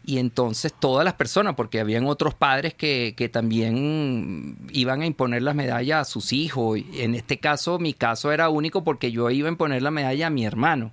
[0.06, 5.42] y entonces todas las personas, porque habían otros padres que, que también iban a imponer
[5.42, 6.78] las medallas a sus hijos.
[6.94, 10.30] En este caso, mi caso era único porque yo iba a imponer la medalla a
[10.30, 10.92] mi hermano.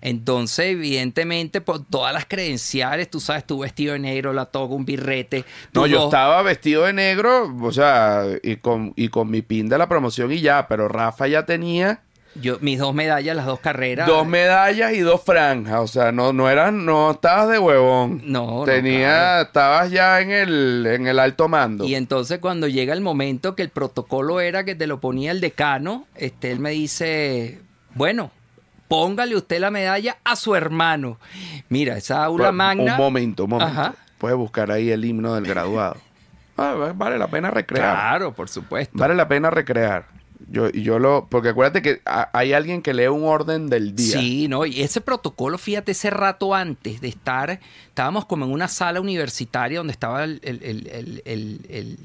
[0.00, 4.84] Entonces, evidentemente, por todas las credenciales, tú sabes, tu vestido de negro, la toga, un
[4.84, 5.44] birrete.
[5.74, 9.68] No, yo dos- estaba vestido de negro, o sea, y con, y con mi pin
[9.68, 12.02] de la promoción y ya, pero Rafa ya tenía
[12.34, 14.06] yo, mis dos medallas, las dos carreras.
[14.06, 18.22] dos medallas y dos franjas, o sea, no, no eran, no estabas de huevón.
[18.24, 19.42] No, no, Tenía, claro.
[19.42, 21.84] estabas ya en el, en el alto mando.
[21.84, 25.40] Y entonces cuando llega el momento que el protocolo era que te lo ponía el
[25.40, 27.60] decano, este, él me dice,
[27.94, 28.30] bueno,
[28.88, 31.18] póngale usted la medalla a su hermano.
[31.68, 32.92] Mira, esa aula Pero, magna.
[32.92, 33.72] Un momento, un momento.
[33.72, 33.94] Ajá.
[34.18, 35.96] Puedes buscar ahí el himno del graduado.
[36.60, 37.94] Ah, va- vale la pena recrear.
[37.94, 38.90] Claro, por supuesto.
[38.98, 40.06] Vale la pena recrear.
[40.50, 44.18] Yo, yo lo, porque acuérdate que a- hay alguien que lee un orden del día.
[44.18, 44.64] Sí, ¿no?
[44.64, 49.78] Y ese protocolo, fíjate, ese rato antes de estar, estábamos como en una sala universitaria
[49.78, 51.98] donde estaba el, el- el- el-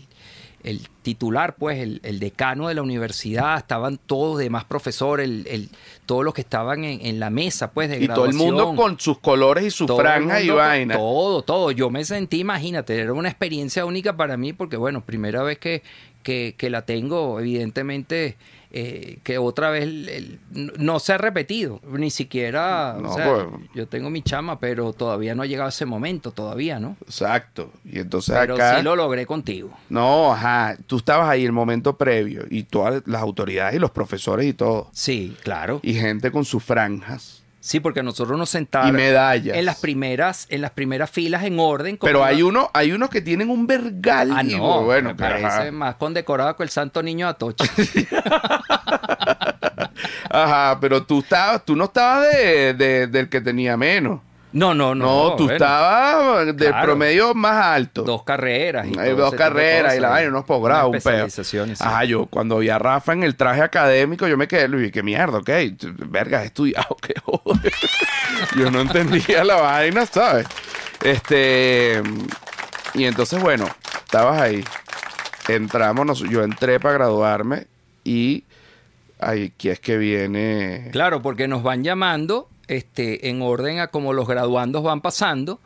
[0.63, 5.45] el- titular, pues, el, el decano de la universidad, estaban todos los demás profesores, el,
[5.49, 5.69] el-
[6.05, 8.99] todos los que estaban en, en la mesa, pues, de Y todo el mundo con
[8.99, 10.95] sus colores y su Todo franja y mundo vaina.
[10.95, 11.71] Todo, todo.
[11.71, 15.83] Yo me sentí, imagínate, era una experiencia única para mí porque, bueno, primera vez que,
[16.23, 18.37] que, que la tengo, evidentemente,
[18.73, 20.39] eh, que otra vez el- el-
[20.79, 23.69] no se ha repetido, ni siquiera, No, o sea, pues.
[23.75, 26.97] yo tengo mi chama, pero todavía no ha llegado ese momento, todavía, ¿no?
[27.05, 27.71] Exacto.
[27.85, 28.77] Y entonces Pero acá.
[28.77, 29.69] sí lo logré contigo.
[29.89, 30.75] No, ajá.
[30.87, 32.45] Tú estabas ahí el momento previo.
[32.49, 34.89] Y todas las autoridades y los profesores y todo.
[34.91, 35.79] Sí, claro.
[35.83, 37.42] Y gente con sus franjas.
[37.65, 39.55] Sí, porque nosotros nos sentamos Y medallas.
[39.55, 41.97] en las primeras, en las primeras filas en orden.
[42.01, 44.33] Pero una- hay uno, hay unos que tienen un vergal.
[44.35, 45.71] Ah, no, bueno, me pero, parece ajá.
[45.71, 47.63] más condecorado que el santo niño Atocha.
[50.29, 54.19] Ajá, pero tú estabas, tú no estabas de, de- del que tenía menos.
[54.53, 55.35] No, no, No, no.
[55.35, 56.85] tú bueno, estabas del claro.
[56.85, 58.03] promedio más alto.
[58.03, 58.85] Dos carreras.
[58.87, 61.01] y Hay ese dos carreras y la vaina, unos posgrados, un
[61.43, 61.57] sí.
[61.79, 65.01] Ajá, yo cuando vi a Rafa en el traje académico, yo me quedé, Luis, qué
[65.01, 65.49] mierda, ok,
[66.07, 67.73] verga, has estudiado, qué joder.
[68.55, 70.45] yo no entendía la vaina, ¿sabes?
[71.03, 72.01] Este,
[72.93, 73.67] y entonces, bueno,
[74.05, 74.63] estabas ahí,
[75.47, 77.67] entramos, yo entré para graduarme
[78.03, 78.43] y
[79.19, 80.89] aquí es que viene...
[80.91, 85.59] Claro, porque nos van llamando este, en orden a como los graduandos van pasando.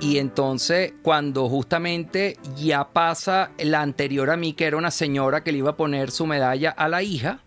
[0.00, 5.52] Y entonces, cuando justamente ya pasa la anterior a mí, que era una señora que
[5.52, 7.40] le iba a poner su medalla a la hija,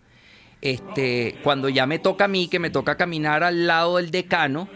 [0.60, 4.68] este, cuando ya me toca a mí, que me toca caminar al lado del decano,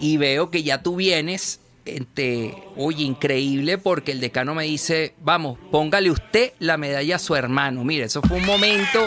[0.00, 5.58] y veo que ya tú vienes, este, oye, increíble, porque el decano me dice, vamos,
[5.70, 7.84] póngale usted la medalla a su hermano.
[7.84, 9.06] Mire, eso fue un momento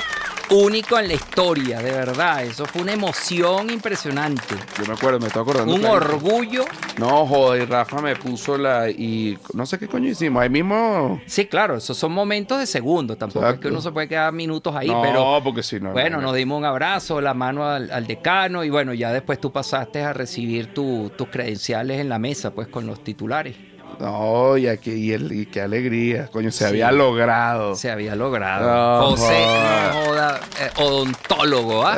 [0.49, 2.43] único en la historia, de verdad.
[2.43, 4.55] Eso fue una emoción impresionante.
[4.77, 5.73] Yo me acuerdo, me estoy acordando.
[5.73, 6.15] Un clarito.
[6.15, 6.65] orgullo.
[6.97, 8.89] No, joder, y Rafa me puso la.
[8.89, 10.41] Y no sé qué coño hicimos.
[10.41, 11.21] Ahí mismo.
[11.25, 13.15] Sí, claro, esos son momentos de segundo.
[13.17, 15.41] Tampoco es que uno se puede quedar minutos ahí, no, pero.
[15.43, 15.91] porque si no.
[15.91, 19.39] Bueno, no, nos dimos un abrazo, la mano al, al decano y bueno, ya después
[19.39, 23.55] tú pasaste a recibir tu- tus credenciales en la mesa, pues con los titulares.
[23.99, 26.27] No, y, aquí, y, el- y qué alegría.
[26.27, 26.63] Coño, se Sí.
[26.65, 27.75] había logrado.
[27.75, 29.01] Se había logrado.
[29.01, 29.91] No José, joda.
[29.93, 31.95] no joda, eh, odontólogo, ¿ah?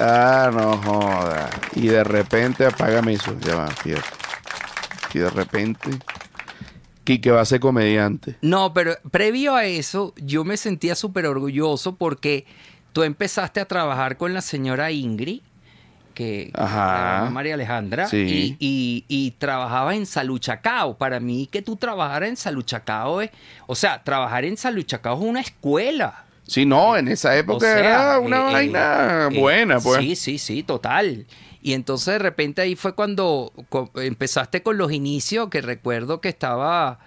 [0.47, 1.49] Ah, no joda.
[1.75, 3.35] Y de repente, apágame eso.
[3.41, 4.07] Ya va, fíjate.
[5.13, 5.89] Y de repente.
[7.03, 8.37] Quique va a ser comediante.
[8.41, 12.45] No, pero previo a eso, yo me sentía súper orgulloso porque
[12.93, 15.41] tú empezaste a trabajar con la señora Ingrid,
[16.19, 17.29] que Ajá.
[17.31, 18.57] María Alejandra, Sí.
[18.59, 20.97] y, y, y trabajabas en Saluchacao.
[20.97, 23.29] Para mí, que tú trabajaras en Saluchacao es,
[23.67, 26.25] o sea, trabajar en Saluchacao es una escuela.
[26.45, 30.01] Sí, no, en esa época O sea, era una eh, vaina eh, buena, pues.
[30.01, 31.25] Sí, sí, sí, total.
[31.61, 33.53] Y entonces de repente ahí fue cuando
[33.95, 36.99] empezaste con los inicios, que recuerdo que estaba...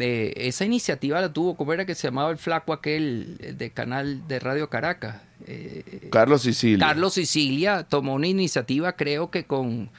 [0.00, 3.70] eh, esa iniciativa la tuvo, ¿cómo era que se llamaba el flaco aquel eh, de
[3.70, 5.16] canal de Radio Caracas?
[5.46, 6.86] Eh, Carlos Sicilia.
[6.86, 9.90] Carlos Sicilia tomó una iniciativa, creo que con,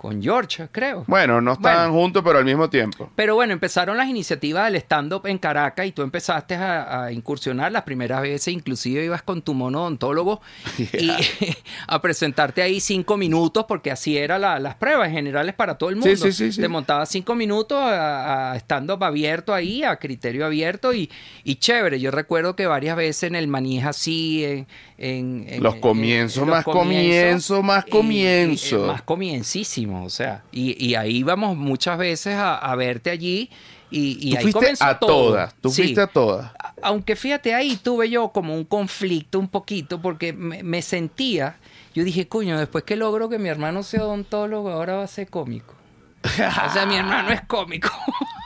[0.00, 1.04] con George, creo.
[1.06, 3.10] Bueno, no estaban juntos, pero al mismo tiempo.
[3.14, 7.70] Pero bueno, empezaron las iniciativas del stand-up en Caracas y tú empezaste a, a incursionar
[7.70, 10.40] las primeras veces, inclusive ibas con tu mono odontólogo
[10.78, 11.10] y
[11.86, 16.08] a presentarte ahí cinco minutos, porque así eran las pruebas generales para todo el mundo.
[16.08, 16.62] Sí, sí, sí, sí.
[16.62, 21.10] Te montabas cinco minutos a, a stand-up abierto ahí, a criterio abierto y,
[21.44, 22.00] y chévere.
[22.00, 24.66] Yo recuerdo que varias veces en el manija así, en...
[25.00, 28.86] en- en- Los en- comienzos, en los más comienzo, más y- y- comienzo.
[28.86, 33.50] más comiencísimo, o sea, y, y ahí íbamos muchas veces a, a verte allí
[33.90, 35.08] y, y Tú ahí fuiste comenzó a todo.
[35.30, 35.54] todas.
[35.60, 35.82] Tú Sí.
[35.82, 36.52] fuiste a todas.
[36.82, 41.56] Aunque fíjate, ahí tuve yo como un conflicto un poquito porque me, me sentía,
[41.94, 45.28] yo dije, coño, después que logro que mi hermano sea odontólogo, ahora va a ser
[45.28, 45.74] cómico.
[46.24, 47.90] o sea, mi hermano es cómico.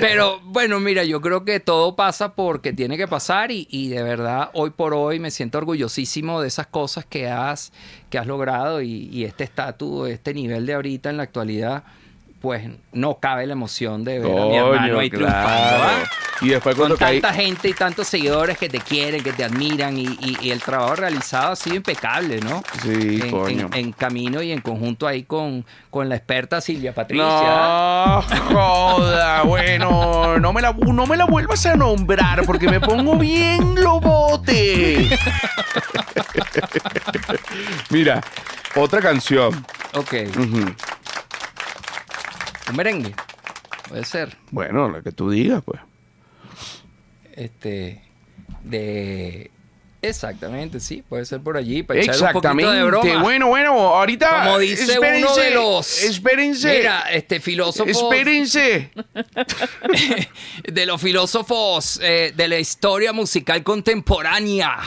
[0.00, 4.02] Pero bueno, mira, yo creo que todo pasa porque tiene que pasar y, y de
[4.02, 7.72] verdad hoy por hoy me siento orgullosísimo de esas cosas que has,
[8.10, 11.84] que has logrado y, y este estatus, este nivel de ahorita en la actualidad,
[12.40, 12.62] pues
[12.92, 15.50] no cabe la emoción de ver a mi hermano ahí triunfando.
[15.84, 16.04] ¿ah?
[16.40, 19.42] Y después Con cuando caí, tanta gente y tantos seguidores que te quieren, que te
[19.42, 22.62] admiran y, y- y el trabajo realizado ha sido impecable, ¿no?
[22.80, 23.68] Sí, en, coño.
[23.72, 27.24] en- en camino y en conjunto ahí con, con la experta Silvia Patricia.
[27.26, 28.22] No,
[28.52, 33.74] joda, bueno, no me, la, no me la vuelvas a nombrar porque me pongo bien
[33.82, 35.08] lobote.
[37.90, 38.20] Mira,
[38.76, 39.64] otra canción.
[39.94, 40.72] Ok, Ujú.
[42.70, 43.14] Un merengue.
[43.88, 44.36] Puede ser.
[44.50, 45.80] Bueno, la que tú digas, pues.
[47.32, 48.02] Este.
[48.64, 49.50] De.
[50.00, 51.82] Exactamente, sí, puede ser por allí.
[51.82, 52.84] Para echar un poquito de Exactamente.
[52.84, 53.22] broma.
[53.22, 54.44] Bueno, bueno, ahorita.
[54.44, 56.02] Como dice uno de los.
[56.04, 56.78] Espérense.
[56.78, 57.90] Mira, este filósofo.
[57.90, 58.90] Espérense.
[60.64, 64.78] de los filósofos eh, de la historia musical contemporánea.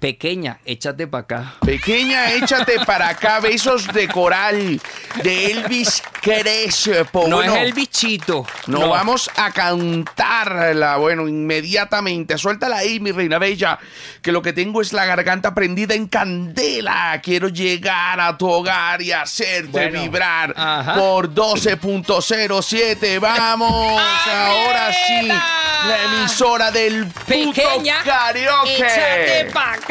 [0.00, 1.54] Pequeña, échate para acá.
[1.66, 3.40] Pequeña, échate para acá.
[3.40, 4.80] Besos de coral
[5.24, 7.26] de Elvis Crespo.
[7.26, 8.46] No Bueno, es el bichito.
[8.68, 12.38] No, vamos a cantarla, bueno, inmediatamente.
[12.38, 13.76] Suéltala ahí, mi reina bella,
[14.22, 17.20] que lo que tengo es la garganta prendida en candela.
[17.20, 20.94] Quiero llegar a tu hogar y hacerte Bueno, vibrar ajá.
[20.94, 23.18] por 12.07.
[23.18, 28.76] Vamos, ahora sí, la emisora del puto Pequeña, karaoke.
[28.76, 29.87] échate para acá.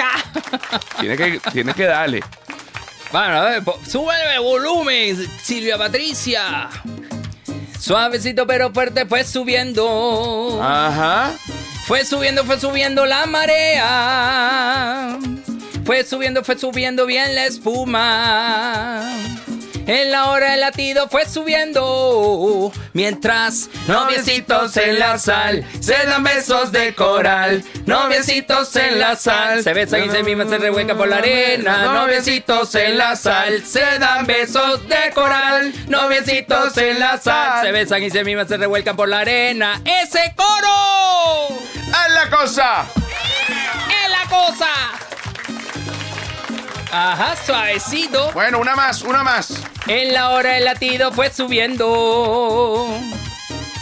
[1.00, 2.24] Tiene que, tiene que darle.
[3.12, 3.64] Bueno, a ver,
[4.36, 6.70] el volumen, Silvia Patricia.
[7.80, 10.60] Suavecito pero fuerte fue subiendo.
[10.62, 11.32] Ajá.
[11.86, 15.18] Fue subiendo, fue subiendo la marea.
[15.86, 19.10] Fue subiendo, fue subiendo bien la espuma.
[19.88, 22.74] En la hora del latido fue subiendo.
[22.92, 27.64] Mientras noviecitos en la sal se dan besos de coral.
[27.86, 31.94] Noviecitos en la sal se besan y se miman, se revuelcan por la arena.
[31.94, 35.74] Noviecitos en la sal se dan besos de coral.
[35.88, 39.82] Noviecitos en la sal se besan y se miman, se revuelcan por la arena.
[39.86, 41.60] ¡Ese coro!
[41.94, 42.86] ¡Haz la cosa!
[42.98, 45.07] ¡Es la cosa!
[46.92, 48.32] Ajá, suavecito.
[48.34, 49.62] Bueno, una más, una más.
[49.88, 52.88] En la hora del latido fue subiendo.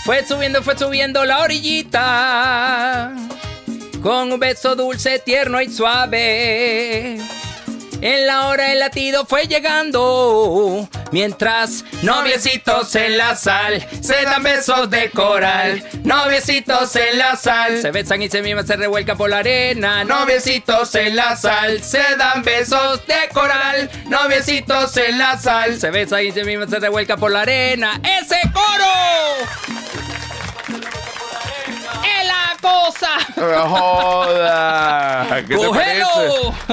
[0.03, 3.12] Fue subiendo, fue subiendo la orillita.
[4.01, 7.18] Con un beso dulce, tierno y suave.
[8.08, 10.88] En la hora del latido fue llegando.
[11.12, 15.84] Mientras noviecitos en la sal se dan besos de coral.
[16.03, 20.03] Noviecitos en la sal se besan y se miman, se revuelcan por la arena.
[20.03, 23.89] Noviecitos en la sal se dan besos de coral.
[24.06, 27.99] Noviecitos en la sal se besan y se miman, se revuelcan por la arena.
[28.03, 28.86] ¡Ese coro!
[32.06, 33.10] ¡Es la cosa!
[33.38, 35.28] No Joda.
[35.47, 36.08] ¿Qué te Cógelo.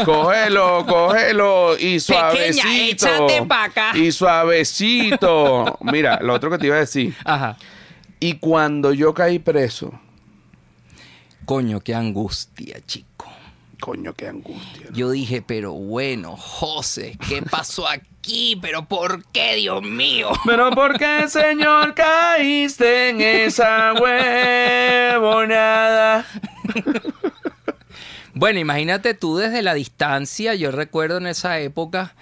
[0.05, 1.79] Cógelo, cógelo.
[1.79, 2.69] Y suavecito.
[2.69, 3.93] échate pa' acá.
[3.97, 5.79] Y suavecito.
[5.81, 7.15] Mira, lo otro que te iba a decir.
[7.25, 7.57] Ajá.
[8.21, 9.93] Y cuando yo caí preso,
[11.45, 13.27] Coño, qué angustia, chico.
[13.81, 14.87] coño, qué angustia.
[14.91, 14.97] ¿no?
[14.97, 18.07] Yo dije, pero bueno, José, ¿qué pasó aquí?
[18.61, 20.31] ¿Pero por qué, Dios mío?
[20.47, 23.93] Pero ¿por qué, señor, caíste en esa
[25.15, 26.25] huevonada?
[28.35, 32.15] Bueno, imagínate tú desde la distancia, yo recuerdo en esa época,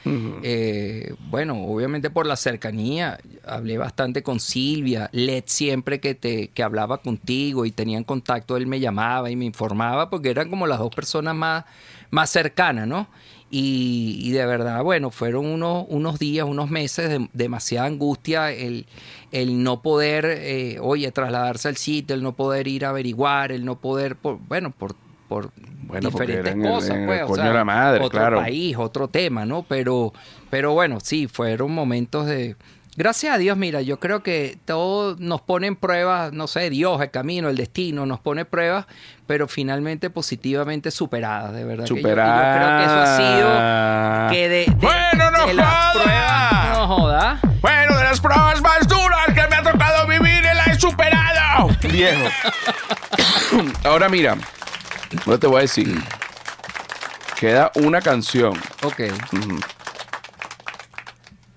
[0.43, 6.65] eh, bueno, obviamente por la cercanía, hablé bastante con Silvia, Led siempre que, te, que
[6.65, 10.81] hablaba contigo y tenían contacto, él me llamaba y me informaba porque eran como las
[10.81, 11.65] dos personas más,
[12.11, 13.07] más cercanas, ¿no?
[13.53, 18.87] Y, y de verdad, bueno, fueron unos, unos días, unos meses de demasiada angustia el,
[19.33, 23.65] el no poder, eh, oye, trasladarse al sitio, el no poder ir a averiguar, el
[23.65, 24.95] no poder, por, bueno, por,
[25.29, 25.51] por
[25.83, 28.37] Bueno, diferentes el- cosas, el pues, o sea, la madre, otro claro.
[28.37, 29.65] país, otro tema, ¿no?
[29.65, 30.13] Pero,
[30.49, 32.55] pero bueno, sí, fueron momentos de...
[32.97, 37.01] Gracias a Dios, mira, yo creo que todo nos pone en pruebas, no sé, Dios,
[37.01, 38.87] el camino, el destino, nos pone pruebas,
[39.27, 41.85] pero finalmente positivamente superadas, de verdad.
[41.85, 45.55] que yo- y yo, creo que eso ha sido que de, de- Bueno, no de
[45.55, 45.93] las joda.
[46.03, 47.41] pruebas, no joda.
[47.63, 51.69] Bueno, de las pruebas más duras que me ha tocado vivir, la he superado.
[51.91, 52.29] Viejo.
[53.85, 54.37] Ahora mira,
[55.27, 55.97] no te voy a decir.
[57.39, 59.01] Queda una canción Ok,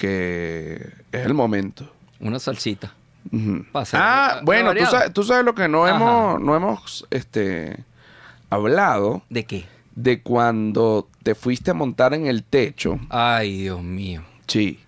[0.03, 1.89] que es el momento.
[2.19, 2.93] una salsita.
[3.71, 5.95] Pasa, Ah, ¿ha- bueno, tú sabes, tú sabes lo que no Ajá.
[5.95, 7.77] hemos, no hemos este,
[8.49, 9.65] hablado ¿De qué?
[9.95, 12.99] de cuando te fuiste a montar en el techo.
[13.09, 14.23] Ay, Dios mío.
[14.47, 14.79] Sí.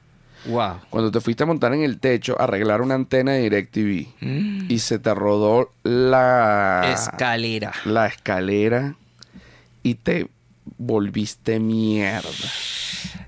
[0.47, 0.82] Wow.
[0.89, 4.80] Cuando te fuiste a montar en el techo a arreglar una antena de DirecTV y
[4.80, 7.72] se te rodó la Escalera.
[7.86, 8.95] la escalera
[9.82, 10.28] y te
[10.78, 12.30] volviste mierda.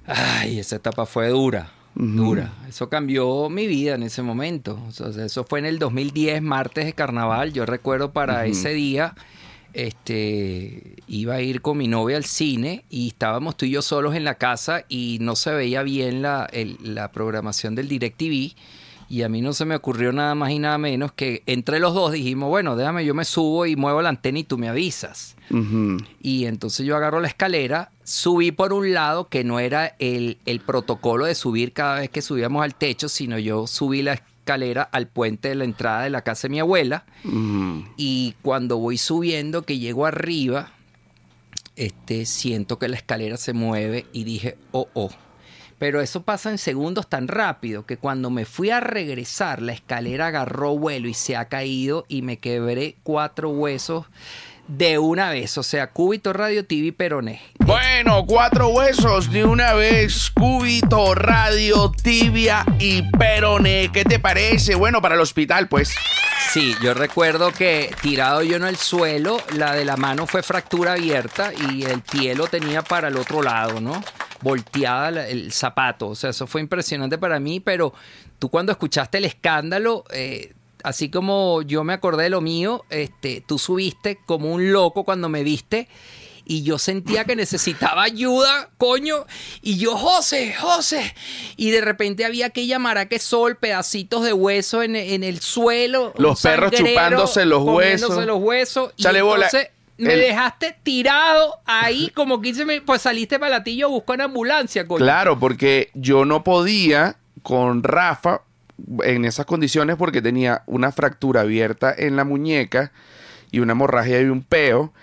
[0.05, 1.69] Ay, esa etapa fue dura,
[1.99, 2.53] dura.
[2.69, 4.79] Eso cambió mi vida en ese momento.
[4.87, 7.53] O sea, eso fue en el 2010, martes de carnaval.
[7.53, 9.15] Yo recuerdo para ese día,
[9.73, 14.15] este, iba a ir con mi novia al cine y estábamos tú y yo solos
[14.15, 18.55] en la casa y no se veía bien la, el- la programación del DirecTV.
[19.09, 21.93] Y a mí no se me ocurrió nada más y nada menos que entre los
[21.93, 25.37] dos dijimos, bueno, déjame, yo me subo y muevo la antena y tú me avisas.
[26.21, 30.59] Y entonces yo agarro la escalera, subí por un lado, que no era el, el
[30.59, 35.07] protocolo de subir cada vez que subíamos al techo, sino yo subí la escalera al
[35.07, 37.05] puente de la entrada de la casa de mi abuela.
[37.97, 40.71] Y cuando voy subiendo, que llego arriba,
[41.75, 45.11] este, siento que la escalera se mueve y dije, oh, oh.
[45.79, 50.27] Pero eso pasa en segundos tan rápido que cuando me fui a regresar, la escalera
[50.27, 54.05] agarró vuelo y se ha caído y me quebré cuatro huesos
[54.67, 55.57] de una vez.
[55.57, 57.41] O sea, cúbito, radio, TV, peroné.
[57.59, 63.89] Bueno, cuatro huesos de una vez, cúbito, radio, tibia y peroné.
[63.93, 64.75] ¿Qué te parece?
[64.75, 65.93] Bueno, para el hospital, pues.
[66.51, 70.93] Sí, yo recuerdo que tirado yo en el suelo, la de la mano fue fractura
[70.93, 74.01] abierta y el pie lo tenía para el otro lado, ¿no?
[74.41, 76.07] Volteada la- el zapato.
[76.07, 77.93] O sea, eso fue impresionante para mí, pero
[78.39, 83.43] tú cuando escuchaste el escándalo, eh, así como yo me acordé de lo mío, este,
[83.45, 85.87] tú subiste como un loco cuando me viste.
[86.49, 89.25] Y yo sentía que necesitaba ayuda, coño.
[89.61, 91.13] Y yo, José, José.
[91.57, 96.13] Y de repente había aquella maraque sol, pedacitos de hueso en, en el suelo.
[96.17, 98.25] Los perros chupándose los huesos.
[98.25, 98.93] los huesos.
[98.95, 99.49] Y Chale bola,
[99.97, 102.85] me el- dejaste tirado ahí como 15 minutos.
[102.85, 105.03] Pues saliste para latillo a buscar una ambulancia, coño.
[105.03, 108.41] Claro, porque yo no podía con Rafa
[109.03, 112.91] en esas condiciones porque tenía una fractura abierta en la muñeca
[113.51, 114.93] y una hemorragia y un peo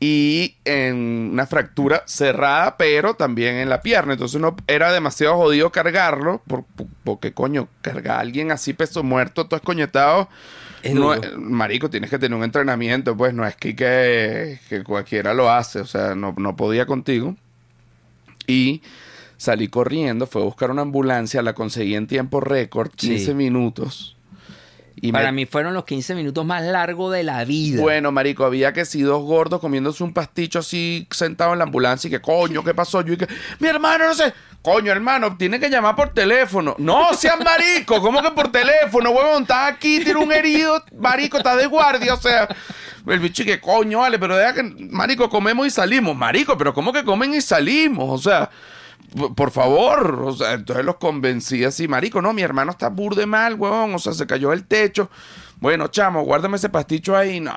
[0.00, 5.70] y en una fractura cerrada pero también en la pierna entonces no era demasiado jodido
[5.70, 10.28] cargarlo por- por- porque coño cargar a alguien así peso muerto todo escoñetado
[10.82, 15.32] Es no, marico tienes que tener un entrenamiento pues no es que, que, que cualquiera
[15.34, 17.36] lo hace o sea no, no podía contigo
[18.46, 18.82] y
[19.36, 23.34] salí corriendo, fue a buscar una ambulancia, la conseguí en tiempo récord, 15 Sí.
[23.34, 24.16] minutos.
[24.96, 27.80] Y Para me- mí fueron los 15 minutos más largos de la vida.
[27.80, 32.08] Bueno, marico, había que si dos gordos comiéndose un pasticho así sentado en la ambulancia
[32.08, 33.00] y que, coño, ¿qué pasó?
[33.02, 33.26] Yo y que,
[33.58, 34.32] mi hermano, no sé.
[34.62, 36.76] Coño, hermano, tiene que llamar por teléfono.
[36.78, 39.42] No, seas marico, ¿cómo que por teléfono, huevón?
[39.42, 42.48] Estás aquí, tiene un herido, marico, estás de guardia, o sea.
[43.04, 46.14] El bicho y que, coño, vale, pero deja que, marico, comemos y salimos.
[46.16, 48.08] Marico, pero ¿cómo que comen y salimos?
[48.08, 48.48] O sea,
[49.34, 50.22] por favor.
[50.24, 53.98] O sea, entonces los convencí así, marico, no, mi hermano está burde mal, huevón, o
[53.98, 55.10] sea, se cayó del techo.
[55.60, 57.38] Bueno, chamo, guárdame ese pasticho ahí.
[57.38, 57.54] No,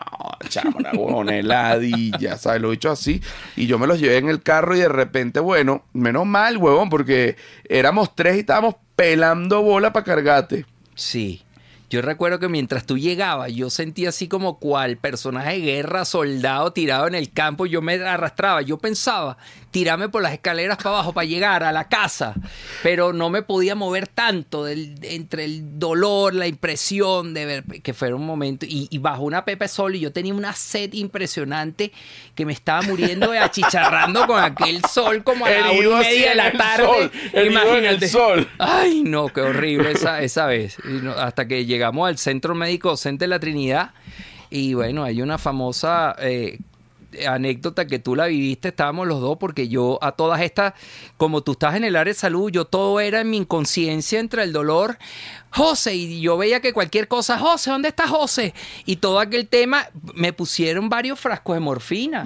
[0.47, 2.61] chamo, una huevón, heladilla, ¿sabes?
[2.61, 3.19] Lo he dicho así.
[3.55, 6.89] Y yo me los llevé en el carro y de repente, bueno, menos mal, huevón,
[6.89, 7.35] porque
[7.67, 10.65] éramos tres y estábamos pelando bola para cargarte.
[10.93, 11.41] Sí.
[11.89, 16.73] Yo recuerdo que mientras tú llegabas, yo sentía así como cual personaje de guerra, soldado
[16.73, 18.61] tirado en el campo, yo me arrastraba.
[18.63, 19.37] Yo pensaba
[19.75, 22.33] tirarme por las escaleras para abajo para llegar a la casa,
[22.81, 27.93] pero no me podía mover tanto del- entre el dolor, la impresión de ver que
[27.93, 28.65] fuera un momento.
[28.65, 31.91] Y, y bajo una pepe sol, y yo tenía una sed impresionante
[32.35, 36.29] que me estaba muriendo de achicharrando con aquel sol como a la una y media
[36.29, 36.85] de la el tarde.
[36.85, 38.47] sol, en el sol.
[38.57, 40.77] Ay, no, qué horrible esa, esa vez.
[40.85, 43.91] No- hasta que llegamos al Centro Médico Docente de la Trinidad.
[44.49, 46.59] Y bueno, hay una famosa eh,
[47.27, 50.73] anécdota que tú la viviste, estábamos los dos, porque yo a todas estas,
[51.17, 54.43] como tú estás en el área de salud, yo todo era en mi inconsciencia entre
[54.43, 54.97] el dolor.
[55.51, 58.53] José, y yo veía que cualquier cosa, José, ¿dónde está José?
[58.85, 62.25] Y todo aquel tema, me pusieron varios frascos de morfina.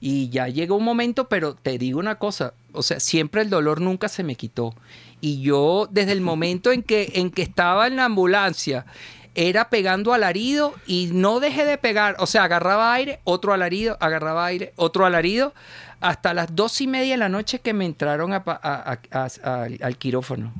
[0.00, 3.80] Y ya llegó un momento, pero te digo una cosa, o sea, siempre el dolor
[3.80, 4.74] nunca se me quitó.
[5.20, 8.86] Y yo desde el momento en que, en que estaba en la ambulancia,
[9.34, 14.44] era pegando alarido y no dejé de pegar, o sea, agarraba aire, otro alarido, agarraba
[14.46, 15.54] aire, otro alarido,
[16.00, 19.28] hasta las dos y media de la noche que me entraron a pa- a- a-
[19.44, 20.52] a- al- quirófano.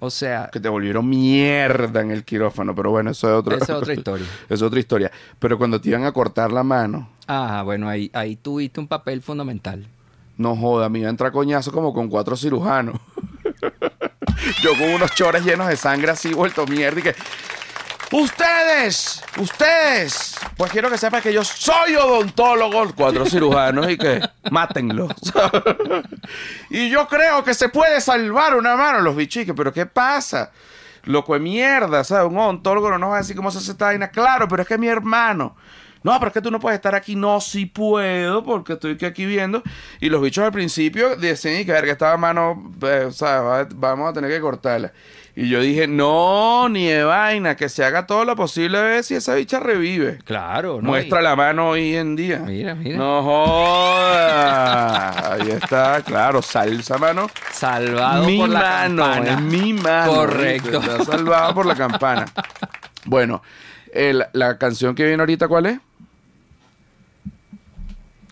[0.00, 3.64] O sea, que te volvieron mierda en el quirófano, pero bueno, eso es otra, Esa
[3.64, 4.26] es otra historia.
[4.48, 5.12] es otra historia.
[5.38, 9.22] Pero cuando te iban a cortar la mano, ah, bueno, ahí, ahí tuviste un papel
[9.22, 9.86] fundamental.
[10.36, 12.96] no joda, me iba a entrar coñazo como con cuatro cirujanos.
[14.62, 17.14] Yo con unos chores llenos de sangre así, vuelto mierda y que...
[18.16, 24.20] Ustedes, ustedes, pues quiero que sepan que yo soy odontólogo, cuatro cirujanos y que
[24.52, 25.08] mátenlo.
[26.70, 30.52] y yo creo que se puede salvar una mano, los bichiques, pero ¿qué pasa?
[31.02, 32.30] Loco de mierda, ¿sabes?
[32.30, 34.08] Un odontólogo no nos va a decir cómo se hace esta vaina.
[34.08, 35.56] Claro, pero es que mi hermano.
[36.04, 37.16] No, pero es que tú no puedes estar aquí.
[37.16, 39.62] No, sí puedo, porque estoy aquí viendo.
[40.00, 43.68] Y los bichos al principio decían que ver que estaba mano, eh, o sea, va-
[43.74, 44.92] vamos a tener que cortarla.
[45.36, 49.02] Y yo dije, no, ni de vaina, que se haga todo lo posible a ver
[49.02, 50.18] si esa bicha revive.
[50.24, 50.90] Claro, ¿no?
[50.90, 52.38] Muestra la mano hoy en día.
[52.38, 52.98] Mira, mira.
[52.98, 53.20] No
[54.24, 55.32] joda.
[55.34, 57.28] Ahí está, claro, salsa mano.
[57.52, 59.30] Salvado mi por la mano, campana.
[59.32, 60.12] es mi mano.
[60.14, 60.78] Correcto.
[60.80, 62.26] Está salvado por la campana.
[63.04, 63.42] Bueno,
[63.92, 65.78] el- la canción que viene ahorita, ¿cuál es?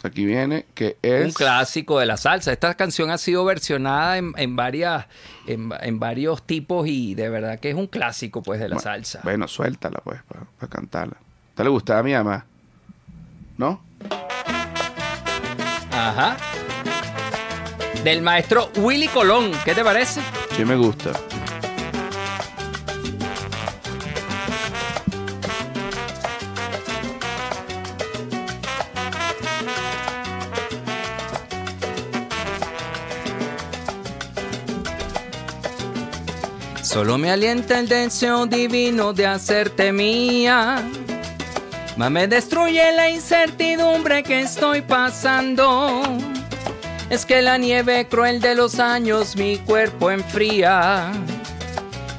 [0.05, 1.27] Aquí viene, que es...
[1.27, 2.53] Un clásico de la salsa.
[2.53, 5.07] Esta canción ha sido versionada en, en varias,
[5.47, 8.83] en, en varios tipos y de verdad que es un clásico pues de la Bueno,
[8.83, 9.21] salsa.
[9.23, 11.17] Bueno, suéltala pues, para cantarla.
[11.55, 12.45] ¿Te le gustaba a mi mamá?
[13.57, 13.81] ¿No?
[15.93, 16.37] Ajá.
[18.03, 19.53] Del maestro Willy Colón.
[19.65, 20.21] ¿Qué te parece?
[20.57, 21.13] Sí me gusta.
[36.93, 40.87] Solo me alienta el deseo divino de hacerte mía.
[41.97, 46.03] Mas me destruye la incertidumbre que estoy pasando.
[47.09, 51.11] Es que la nieve cruel de los años mi cuerpo enfría.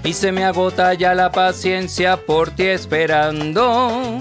[0.04, 4.18] Y se me agota ya la paciencia por ti esperando.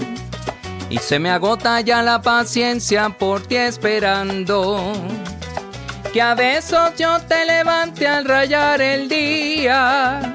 [0.90, 4.92] Y se me agota ya la paciencia por ti esperando.
[6.12, 10.34] Que a besos yo te levante al rayar el día.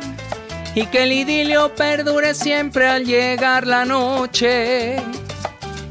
[0.78, 4.98] Y que el idilio perdure siempre al llegar la noche.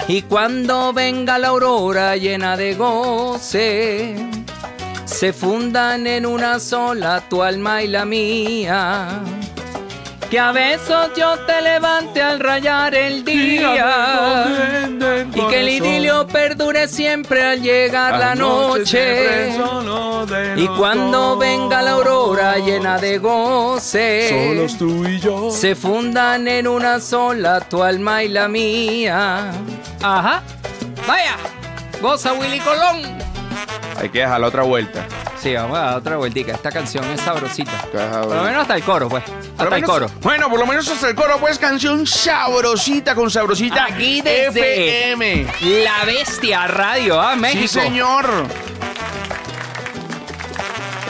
[0.07, 4.15] Y cuando venga la aurora llena de goce,
[5.05, 9.25] se fundan en una sola tu alma y la mía.
[10.31, 14.47] Que a besos yo te levante al rayar el día.
[15.33, 19.57] Y que el idilio perdure siempre al llegar la noche.
[20.57, 25.51] Y cuando venga la aurora llena de goce, Solos tú y yo.
[25.53, 29.53] se fundan en una sola tu alma y la mía.
[30.03, 30.43] Ajá.
[31.07, 31.37] Vaya.
[32.03, 33.03] Goza Willy Colón.
[34.01, 35.07] Hay que dejar la otra vuelta.
[35.47, 36.55] Sí, vamos a dar otra vueltita.
[36.55, 37.71] Esta canción es sabrosita.
[37.93, 39.23] Por lo menos hasta el coro, pues.
[39.57, 40.11] Hasta el coro.
[40.21, 43.85] Bueno, por lo menos hasta el coro, pues canción sabrosita con sabrosita.
[43.85, 45.47] Aquí desde FM.
[45.85, 47.37] La Bestia Radio, ¿ah?
[47.37, 47.61] México.
[47.63, 48.27] Sí, señor.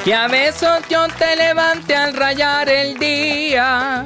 [0.05, 4.05] Que a besos yo te levante al rayar el día.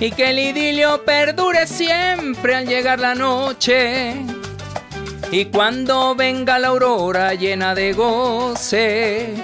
[0.00, 4.39] Y que el idilio perdure siempre al llegar la noche.
[5.32, 9.34] Y cuando venga la aurora llena de goce,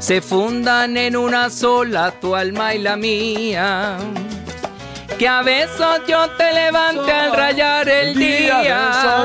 [0.00, 3.98] se fundan en una sola tu alma y la mía.
[5.16, 9.24] Que a besos yo te levante al rayar el día.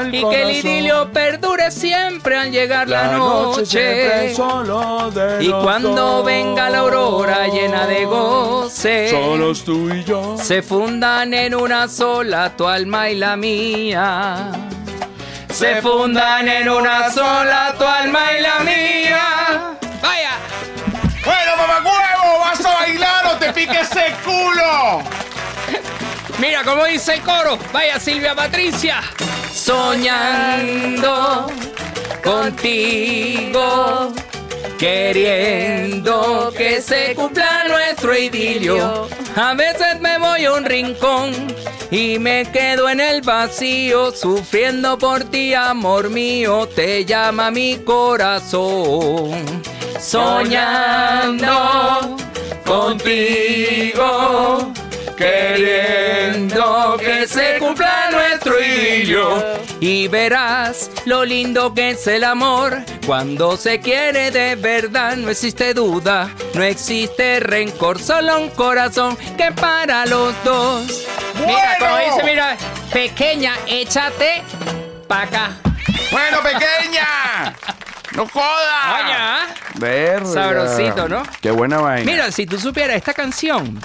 [0.00, 4.34] el Y que el idilio perdure siempre al llegar la, noche.
[4.34, 6.24] solo de Y cuando dos.
[6.24, 10.36] venga la aurora llena de goce, Solos tú y yo.
[10.38, 14.50] se fundan en una sola tu alma y la mía.
[15.52, 19.76] Se fundan en una sola tu alma y la mía.
[20.00, 20.30] Vaya.
[21.24, 25.02] Bueno, mamacuevo, ¿vas a bailar o te pique ese culo?
[26.38, 27.58] Mira cómo dice el coro.
[27.70, 29.02] Vaya Silvia Patricia.
[29.52, 31.46] Soñando
[32.24, 34.12] contigo.
[34.78, 39.06] Queriendo que se cumpla nuestro idilio.
[39.36, 41.54] A veces me voy a un rincón
[41.92, 46.66] y me quedo en el vacío, sufriendo por ti, amor mío.
[46.74, 49.62] Te llama mi corazón.
[50.00, 51.52] Soñando
[52.64, 54.72] contigo
[55.22, 59.42] queriendo que se cumpla nuestro idilio.
[59.80, 65.16] Y verás lo lindo que es el amor cuando se quiere de verdad.
[65.16, 71.06] No existe duda, no existe rencor, solo un corazón que para los dos.
[71.46, 72.56] Mira, como dice, mira,
[72.92, 74.42] pequeña, échate
[75.08, 75.50] pa' acá.
[76.10, 77.54] Bueno, pequeña.
[78.14, 78.84] No jodas.
[78.90, 79.46] Vaya.
[79.76, 80.26] Verga.
[80.26, 81.22] Sabrosito, ¿no?
[81.40, 82.04] Qué buena vaina.
[82.04, 83.80] Mira, si tú supieras esta canción.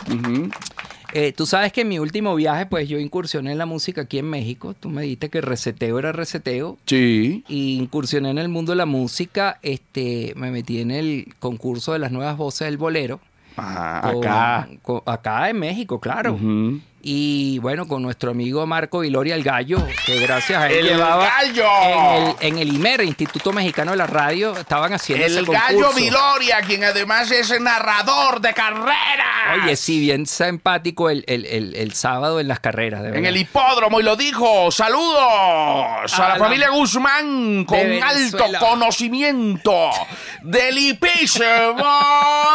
[1.20, 4.20] Eh, tú sabes que en mi último viaje, pues yo incursioné en la música aquí
[4.20, 4.76] en México.
[4.80, 6.78] Tú me dijiste que reseteo era reseteo.
[6.86, 7.44] Sí.
[7.48, 9.58] Y incursioné en el mundo de la música.
[9.64, 13.20] Este, me metí en el concurso de las nuevas voces del bolero.
[13.56, 14.70] Con- acá.
[14.84, 16.38] con- acá en México, claro.
[17.10, 21.26] Y bueno, con nuestro amigo Marco Viloria el Gallo, que gracias a él ¡El llevaba
[21.26, 21.66] Gallo!
[21.82, 25.68] En, el, en el IMER, Instituto Mexicano de la Radio, estaban haciendo ese El concurso.
[25.70, 29.64] gallo Viloria, quien además es narrador de carreras.
[29.64, 33.38] Oye, sí, bien simpático el, el- el- el sábado en las carreras, de En el
[33.38, 34.70] hipódromo y lo dijo.
[34.70, 39.92] Saludos a, A la, la- familia Guzmán con alto conocimiento
[40.42, 41.46] del hipismo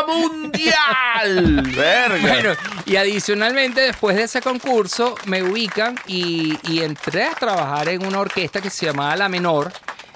[0.07, 1.63] mundial.
[1.75, 2.19] Verga.
[2.35, 2.51] Bueno,
[2.85, 8.21] y adicionalmente después de ese concurso me ubican y, y entré a trabajar en una
[8.21, 9.73] orquesta que se llamaba La Menor.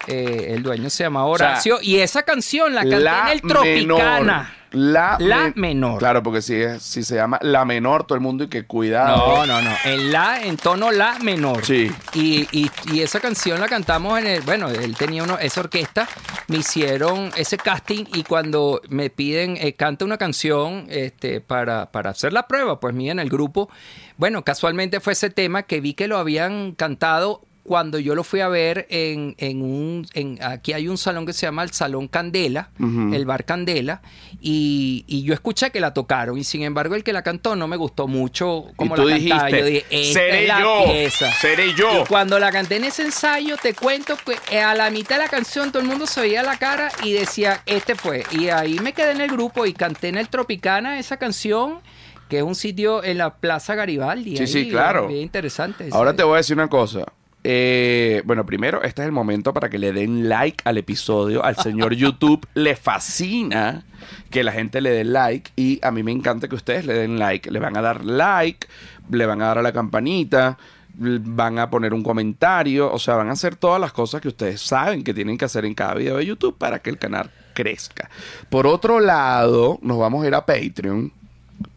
[0.06, 4.20] Eh, el dueño se llamaba sea, Horacio y esa canción la canté en el Tropicana.
[4.20, 4.46] menor.
[4.72, 5.98] La, La men- menor.
[5.98, 9.16] Claro, porque si, es- si se llama la menor, todo el mundo y que cuidado.
[9.16, 9.70] No, no, no.
[9.84, 11.64] En la, en tono la menor.
[11.64, 11.90] Sí.
[12.14, 14.42] Y, y- y esa canción la cantamos en el.
[14.42, 16.08] Bueno, él tenía uno, esa orquesta.
[16.48, 22.10] Me hicieron ese casting y cuando me piden, eh, canta una canción este, para, para
[22.10, 23.70] hacer la prueba, pues mía en el grupo.
[24.18, 28.40] Bueno, casualmente fue ese tema que vi que lo habían cantado cuando yo lo fui
[28.40, 30.06] a ver en, en un...
[30.14, 34.02] En, aquí hay un salón que se llama el Salón Candela, el Bar Candela,
[34.40, 37.66] y, y yo escuché que la tocaron, y sin embargo el que la cantó no
[37.68, 39.46] me gustó mucho como y tú la cantaba.
[39.46, 41.32] dijiste, Yo dije, "Esta seré es la yo, pieza".
[41.32, 42.02] seré yo.
[42.02, 45.22] Y cuando la canté en ese ensayo, te cuento que eh, a la mitad de
[45.24, 48.24] la canción todo el mundo se veía la cara y decía, este fue.
[48.30, 51.80] Y ahí me quedé en el grupo y canté en el Tropicana esa canción,
[52.28, 54.36] que es un sitio en la Plaza Garibaldi.
[54.36, 55.08] Sí, ahí, sí, claro.
[55.08, 55.88] Bien interesante.
[55.92, 57.04] Ahora te voy a decir una cosa.
[57.48, 61.44] Eh, bueno, primero, este es el momento para que le den like al episodio.
[61.44, 63.84] Al señor YouTube le fascina
[64.30, 67.20] que la gente le dé like y a mí me encanta que ustedes le den
[67.20, 67.48] like.
[67.48, 68.66] Le van a dar like,
[69.12, 70.58] le van a dar a la campanita,
[70.98, 74.60] van a poner un comentario, o sea, van a hacer todas las cosas que ustedes
[74.60, 78.10] saben que tienen que hacer en cada video de YouTube para que el canal crezca.
[78.50, 81.12] Por otro lado, nos vamos a ir a Patreon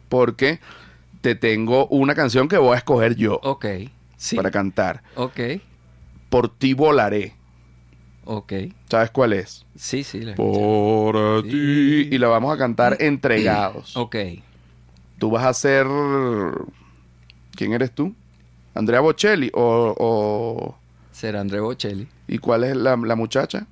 [0.10, 0.60] porque
[1.22, 3.66] te tengo una canción que voy a escoger yo Ok.
[4.20, 4.36] Sí.
[4.36, 5.02] para cantar.
[5.16, 5.40] Ok.
[6.30, 7.34] Por ti volaré.
[8.26, 8.54] Ok.
[8.90, 9.66] ¿Sabes cuál es?
[9.76, 10.20] Sí, sí.
[10.20, 10.36] la.
[10.36, 11.50] Por Sí.
[11.50, 12.16] ti.
[12.16, 13.96] Y la vamos a cantar entregados.
[13.98, 14.16] Ok.
[15.18, 15.88] Tú vas a ser...
[17.56, 18.14] ¿Quién eres tú?
[18.76, 19.50] ¿Andrea Bocelli?
[19.54, 19.96] ¿O...?
[19.98, 20.76] o-
[21.12, 22.08] Será André Bocelli.
[22.28, 23.68] ¿Y cuál es la, la muchacha?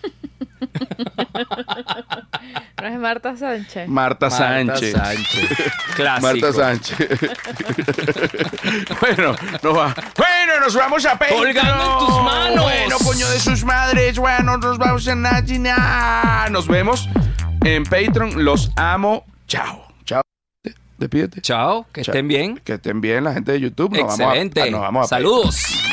[2.82, 3.88] No es Marta Sánchez.
[3.88, 4.92] Marta, Marta Sánchez.
[4.92, 5.72] Sánchez.
[5.94, 6.26] Clásico.
[6.26, 6.98] Marta Sánchez.
[9.00, 9.94] bueno, nos va.
[10.16, 11.44] Bueno, nos vamos a Patreon.
[11.44, 12.64] Colgando en tus manos.
[12.64, 14.18] Bueno, coño de sus madres.
[14.18, 16.48] Bueno, nos vamos a Nachina.
[16.50, 17.08] Nos vemos
[17.64, 18.44] en Patreon.
[18.44, 19.24] Los amo.
[19.46, 19.86] Chao.
[20.04, 20.22] Chao.
[20.98, 21.40] Despídete.
[21.40, 22.12] Chao, que Chao.
[22.12, 22.60] estén bien.
[22.64, 23.96] Que estén bien la gente de YouTube.
[23.96, 24.60] Nos Excelente.
[24.60, 25.91] Vamos a, nos vamos a Saludos.